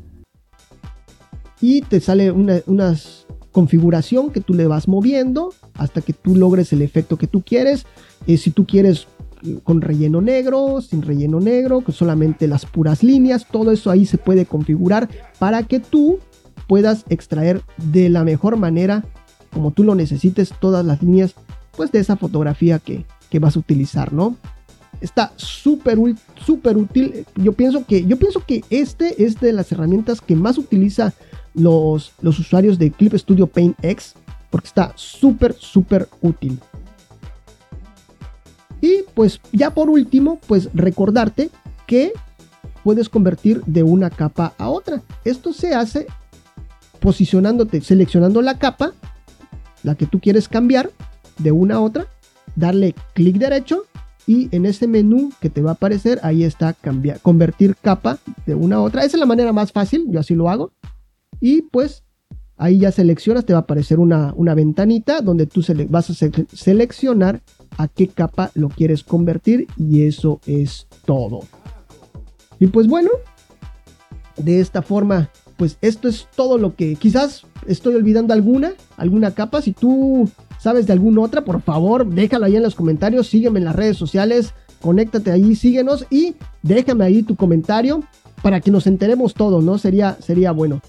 Y 1.61 1.81
te 1.81 1.99
sale 1.99 2.31
una, 2.31 2.61
unas 2.67 3.18
configuración 3.59 4.29
que 4.29 4.39
tú 4.39 4.53
le 4.53 4.67
vas 4.67 4.87
moviendo 4.87 5.53
hasta 5.73 5.99
que 5.99 6.13
tú 6.13 6.33
logres 6.33 6.71
el 6.71 6.81
efecto 6.81 7.17
que 7.17 7.27
tú 7.27 7.41
quieres. 7.41 7.85
Eh, 8.25 8.37
si 8.37 8.51
tú 8.51 8.65
quieres 8.65 9.09
eh, 9.43 9.59
con 9.65 9.81
relleno 9.81 10.21
negro, 10.21 10.79
sin 10.79 11.01
relleno 11.01 11.41
negro, 11.41 11.83
solamente 11.91 12.47
las 12.47 12.65
puras 12.65 13.03
líneas, 13.03 13.45
todo 13.51 13.73
eso 13.73 13.91
ahí 13.91 14.05
se 14.05 14.17
puede 14.17 14.45
configurar 14.45 15.09
para 15.39 15.63
que 15.63 15.81
tú 15.81 16.19
puedas 16.69 17.03
extraer 17.09 17.61
de 17.91 18.07
la 18.07 18.23
mejor 18.23 18.55
manera, 18.55 19.03
como 19.51 19.71
tú 19.71 19.83
lo 19.83 19.93
necesites, 19.93 20.53
todas 20.61 20.85
las 20.85 21.03
líneas 21.03 21.35
pues 21.75 21.91
de 21.91 21.99
esa 21.99 22.15
fotografía 22.15 22.79
que, 22.79 23.05
que 23.29 23.39
vas 23.39 23.57
a 23.57 23.59
utilizar, 23.59 24.13
¿no? 24.13 24.37
Está 25.01 25.33
súper 25.35 25.97
súper 26.45 26.77
útil. 26.77 27.25
Yo 27.35 27.51
pienso 27.51 27.85
que 27.85 28.05
yo 28.05 28.15
pienso 28.17 28.41
que 28.45 28.63
este 28.69 29.21
es 29.25 29.37
de 29.41 29.51
las 29.51 29.69
herramientas 29.73 30.21
que 30.21 30.37
más 30.37 30.57
utiliza 30.57 31.13
los, 31.59 32.13
usuarios 32.21 32.79
de 32.79 32.91
Clip 32.91 33.13
Studio 33.15 33.47
Paint 33.47 33.77
X 33.83 34.13
porque 34.49 34.67
está 34.67 34.93
súper, 34.95 35.53
súper 35.53 36.07
útil. 36.21 36.59
Y 38.81 39.03
pues 39.13 39.39
ya 39.51 39.71
por 39.71 39.89
último, 39.89 40.39
pues 40.47 40.69
recordarte 40.73 41.49
que 41.85 42.13
puedes 42.83 43.09
convertir 43.09 43.61
de 43.65 43.83
una 43.83 44.09
capa 44.09 44.53
a 44.57 44.69
otra. 44.69 45.01
Esto 45.25 45.53
se 45.53 45.75
hace 45.75 46.07
posicionándote, 46.99 47.81
seleccionando 47.81 48.41
la 48.41 48.57
capa, 48.57 48.93
la 49.83 49.95
que 49.95 50.05
tú 50.05 50.19
quieres 50.19 50.47
cambiar 50.47 50.91
de 51.37 51.51
una 51.51 51.75
a 51.75 51.79
otra, 51.81 52.07
darle 52.55 52.95
clic 53.13 53.37
derecho 53.37 53.83
y 54.27 54.47
en 54.55 54.65
ese 54.65 54.87
menú 54.87 55.31
que 55.41 55.49
te 55.49 55.61
va 55.61 55.71
a 55.71 55.73
aparecer, 55.73 56.19
ahí 56.23 56.43
está 56.43 56.73
cambiar, 56.73 57.19
convertir 57.19 57.75
capa 57.75 58.19
de 58.45 58.55
una 58.55 58.77
a 58.77 58.81
otra. 58.81 59.03
Esa 59.03 59.17
es 59.17 59.19
la 59.19 59.25
manera 59.25 59.51
más 59.53 59.71
fácil, 59.71 60.05
yo 60.09 60.19
así 60.19 60.35
lo 60.35 60.49
hago. 60.49 60.71
Y 61.39 61.63
pues 61.63 62.03
Ahí 62.61 62.79
ya 62.79 62.91
seleccionas, 62.91 63.45
te 63.45 63.53
va 63.53 63.59
a 63.59 63.61
aparecer 63.61 63.99
una, 63.99 64.33
una 64.35 64.53
ventanita 64.53 65.21
donde 65.21 65.45
tú 65.45 65.63
vas 65.87 66.09
a 66.09 66.29
seleccionar 66.51 67.39
a 67.77 67.87
qué 67.87 68.09
capa 68.09 68.51
lo 68.53 68.67
quieres 68.67 69.05
convertir 69.05 69.65
y 69.77 70.03
eso 70.03 70.41
es 70.45 70.85
todo. 71.05 71.39
Y 72.59 72.67
pues 72.67 72.87
bueno, 72.87 73.11
de 74.35 74.59
esta 74.59 74.81
forma, 74.81 75.29
pues 75.55 75.77
esto 75.79 76.09
es 76.09 76.27
todo 76.35 76.57
lo 76.57 76.75
que 76.75 76.97
quizás 76.97 77.43
estoy 77.65 77.95
olvidando 77.95 78.33
alguna, 78.33 78.73
alguna 78.97 79.31
capa. 79.31 79.61
Si 79.61 79.71
tú 79.71 80.29
sabes 80.59 80.85
de 80.85 80.91
alguna 80.91 81.21
otra, 81.21 81.45
por 81.45 81.61
favor, 81.61 82.05
déjalo 82.05 82.45
ahí 82.45 82.57
en 82.57 82.63
los 82.63 82.75
comentarios, 82.75 83.27
sígueme 83.27 83.59
en 83.59 83.65
las 83.65 83.75
redes 83.77 83.95
sociales, 83.95 84.53
conéctate 84.81 85.31
ahí, 85.31 85.55
síguenos 85.55 86.05
y 86.09 86.35
déjame 86.61 87.05
ahí 87.05 87.23
tu 87.23 87.37
comentario 87.37 88.03
para 88.43 88.59
que 88.59 88.69
nos 88.69 88.85
enteremos 88.85 89.33
todos, 89.33 89.63
¿no? 89.63 89.77
Sería, 89.77 90.17
sería 90.19 90.51
bueno. 90.51 90.81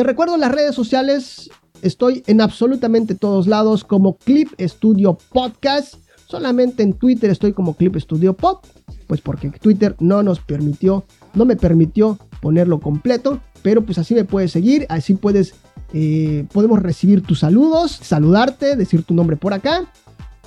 Te 0.00 0.04
recuerdo 0.04 0.38
las 0.38 0.50
redes 0.50 0.74
sociales, 0.74 1.50
estoy 1.82 2.22
en 2.26 2.40
absolutamente 2.40 3.14
todos 3.14 3.46
lados 3.46 3.84
como 3.84 4.16
Clip 4.16 4.48
Studio 4.58 5.18
Podcast. 5.30 5.96
Solamente 6.26 6.82
en 6.82 6.94
Twitter 6.94 7.28
estoy 7.28 7.52
como 7.52 7.74
Clip 7.74 7.94
Studio 7.96 8.32
Pod, 8.34 8.60
pues 9.06 9.20
porque 9.20 9.50
Twitter 9.50 9.96
no 10.00 10.22
nos 10.22 10.40
permitió, 10.40 11.04
no 11.34 11.44
me 11.44 11.54
permitió 11.54 12.18
ponerlo 12.40 12.80
completo, 12.80 13.42
pero 13.60 13.84
pues 13.84 13.98
así 13.98 14.14
me 14.14 14.24
puedes 14.24 14.52
seguir, 14.52 14.86
así 14.88 15.12
puedes, 15.16 15.52
eh, 15.92 16.46
podemos 16.50 16.80
recibir 16.80 17.20
tus 17.20 17.40
saludos, 17.40 17.92
saludarte, 17.92 18.76
decir 18.76 19.02
tu 19.02 19.12
nombre 19.12 19.36
por 19.36 19.52
acá 19.52 19.84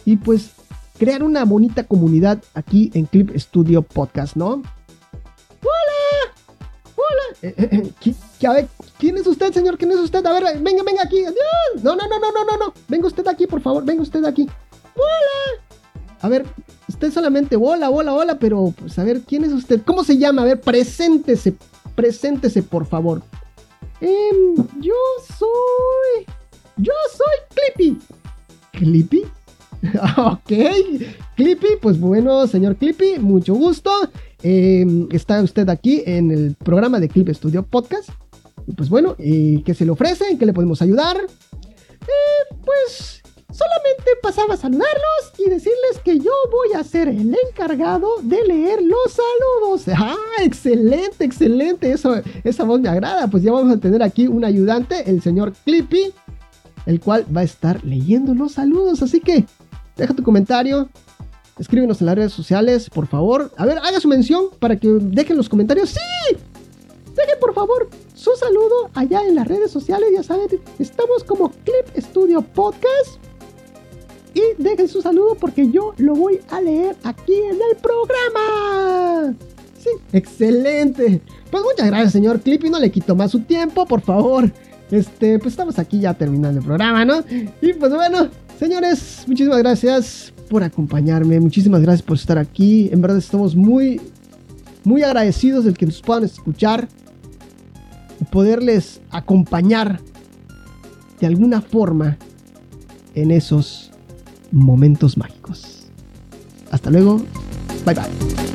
y 0.03 0.15
pues 0.15 0.53
crear 0.97 1.21
una 1.21 1.45
bonita 1.45 1.83
comunidad 1.83 2.41
aquí 2.55 2.89
en 2.95 3.05
Clip 3.05 3.29
Studio 3.37 3.83
Podcast, 3.83 4.35
¿no? 4.35 4.63
¡Hola! 7.03 7.23
¡Hola! 7.41 7.53
Eh, 7.57 7.91
eh, 8.41 8.47
a 8.47 8.53
ver, 8.53 8.67
¿quién 8.97 9.17
es 9.17 9.27
usted, 9.27 9.53
señor? 9.53 9.77
¿Quién 9.77 9.91
es 9.91 9.99
usted? 9.99 10.25
A 10.25 10.33
ver, 10.33 10.59
venga, 10.59 10.83
venga 10.83 11.03
aquí. 11.03 11.23
No, 11.81 11.95
no, 11.95 12.07
no, 12.07 12.19
no, 12.19 12.31
no, 12.31 12.45
no, 12.45 12.57
no. 12.57 12.73
Venga 12.87 13.07
usted 13.07 13.27
aquí, 13.27 13.47
por 13.47 13.61
favor. 13.61 13.83
Venga 13.85 14.01
usted 14.01 14.23
aquí. 14.25 14.47
Hola. 14.95 15.63
A 16.21 16.29
ver, 16.29 16.45
usted 16.87 17.11
solamente 17.11 17.57
hola, 17.57 17.89
hola, 17.89 18.13
hola, 18.13 18.39
pero 18.39 18.73
pues 18.77 18.97
a 18.97 19.03
ver, 19.03 19.21
¿quién 19.21 19.43
es 19.43 19.51
usted? 19.51 19.81
¿Cómo 19.85 20.03
se 20.03 20.17
llama? 20.17 20.43
A 20.43 20.45
ver, 20.45 20.61
preséntese. 20.61 21.55
Preséntese, 21.95 22.63
por 22.63 22.85
favor. 22.85 23.21
Em, 23.99 24.55
yo 24.79 24.95
soy. 25.37 26.25
Yo 26.77 26.93
soy 27.15 27.73
Clippy. 27.75 27.99
¿Clippy? 28.71 29.25
ok. 30.17 30.51
Clippy, 31.35 31.67
pues 31.81 31.99
bueno, 31.99 32.47
señor 32.47 32.75
Clippy, 32.77 33.19
mucho 33.19 33.53
gusto. 33.53 33.91
Em, 34.41 35.07
está 35.11 35.41
usted 35.41 35.67
aquí 35.69 36.03
en 36.05 36.31
el 36.31 36.55
programa 36.55 36.99
de 36.99 37.09
Clip 37.09 37.29
Studio 37.29 37.63
Podcast. 37.63 38.09
Y 38.65 38.73
pues 38.73 38.89
bueno, 38.89 39.15
¿qué 39.17 39.73
se 39.75 39.85
le 39.85 39.91
ofrece? 39.91 40.29
¿En 40.29 40.37
qué 40.37 40.45
le 40.45 40.53
podemos 40.53 40.81
ayudar? 40.81 41.17
Eh, 41.17 42.55
pues 42.63 43.21
solamente 43.51 44.11
pasaba 44.21 44.55
a 44.55 44.57
saludarlos 44.57 45.33
y 45.37 45.49
decirles 45.49 45.99
que 46.03 46.17
yo 46.17 46.31
voy 46.51 46.73
a 46.75 46.83
ser 46.83 47.07
el 47.07 47.35
encargado 47.49 48.09
de 48.21 48.43
leer 48.45 48.81
los 48.81 49.13
saludos. 49.13 49.83
¡Ah, 49.95 50.15
excelente, 50.43 51.25
excelente! 51.25 51.91
Eso, 51.91 52.15
esa 52.43 52.63
voz 52.63 52.79
me 52.79 52.89
agrada. 52.89 53.27
Pues 53.27 53.43
ya 53.43 53.51
vamos 53.51 53.75
a 53.75 53.79
tener 53.79 54.01
aquí 54.01 54.27
un 54.27 54.45
ayudante, 54.45 55.09
el 55.09 55.21
señor 55.21 55.53
Clippy, 55.65 56.13
el 56.85 56.99
cual 56.99 57.25
va 57.35 57.41
a 57.41 57.45
estar 57.45 57.83
leyendo 57.83 58.33
los 58.33 58.53
saludos. 58.53 59.01
Así 59.01 59.19
que 59.19 59.45
deja 59.95 60.13
tu 60.13 60.23
comentario, 60.23 60.89
escríbenos 61.59 62.01
en 62.01 62.07
las 62.07 62.15
redes 62.15 62.33
sociales, 62.33 62.89
por 62.89 63.07
favor. 63.07 63.51
A 63.57 63.65
ver, 63.65 63.77
haga 63.79 63.99
su 63.99 64.07
mención 64.07 64.45
para 64.59 64.75
que 64.77 64.87
dejen 64.87 65.37
los 65.37 65.49
comentarios. 65.49 65.89
¡Sí! 65.89 66.37
Dejen 67.15 67.39
por 67.39 67.53
favor 67.53 67.89
su 68.15 68.31
saludo 68.35 68.89
allá 68.93 69.21
en 69.27 69.35
las 69.35 69.47
redes 69.47 69.71
sociales. 69.71 70.09
Ya 70.13 70.23
saben, 70.23 70.47
estamos 70.79 71.23
como 71.23 71.51
Clip 71.51 71.97
Studio 71.97 72.41
Podcast. 72.41 73.19
Y 74.33 74.41
dejen 74.57 74.87
su 74.87 75.01
saludo 75.01 75.35
porque 75.39 75.69
yo 75.69 75.93
lo 75.97 76.15
voy 76.15 76.39
a 76.49 76.59
leer 76.59 76.95
aquí 77.03 77.35
en 77.35 77.59
el 77.69 77.77
programa. 77.79 79.35
Sí, 79.79 79.89
excelente. 80.11 81.21
Pues 81.51 81.63
muchas 81.63 81.85
gracias, 81.87 82.13
señor 82.13 82.39
Clip. 82.39 82.63
Y 82.63 82.69
no 82.71 82.79
le 82.79 82.89
quito 82.89 83.15
más 83.15 83.29
su 83.29 83.41
tiempo, 83.41 83.85
por 83.85 84.01
favor. 84.01 84.51
Este, 84.89 85.37
pues 85.37 85.53
estamos 85.53 85.77
aquí 85.77 85.99
ya 85.99 86.13
terminando 86.13 86.59
el 86.59 86.65
programa, 86.65 87.05
¿no? 87.05 87.23
Y 87.61 87.73
pues 87.73 87.93
bueno, 87.93 88.29
señores, 88.59 89.23
muchísimas 89.27 89.59
gracias 89.59 90.33
por 90.49 90.63
acompañarme, 90.63 91.39
muchísimas 91.39 91.81
gracias 91.81 92.03
por 92.03 92.17
estar 92.17 92.37
aquí. 92.37 92.89
En 92.91 93.01
verdad 93.01 93.17
estamos 93.17 93.55
muy, 93.55 94.01
muy 94.83 95.03
agradecidos 95.03 95.65
del 95.65 95.77
que 95.77 95.85
nos 95.85 96.01
puedan 96.01 96.23
escuchar 96.23 96.87
y 98.19 98.25
poderles 98.25 99.01
acompañar 99.11 99.99
de 101.19 101.27
alguna 101.27 101.61
forma 101.61 102.17
en 103.15 103.31
esos 103.31 103.91
momentos 104.51 105.17
mágicos. 105.17 105.87
Hasta 106.71 106.89
luego, 106.89 107.17
bye 107.85 107.95
bye. 107.95 108.52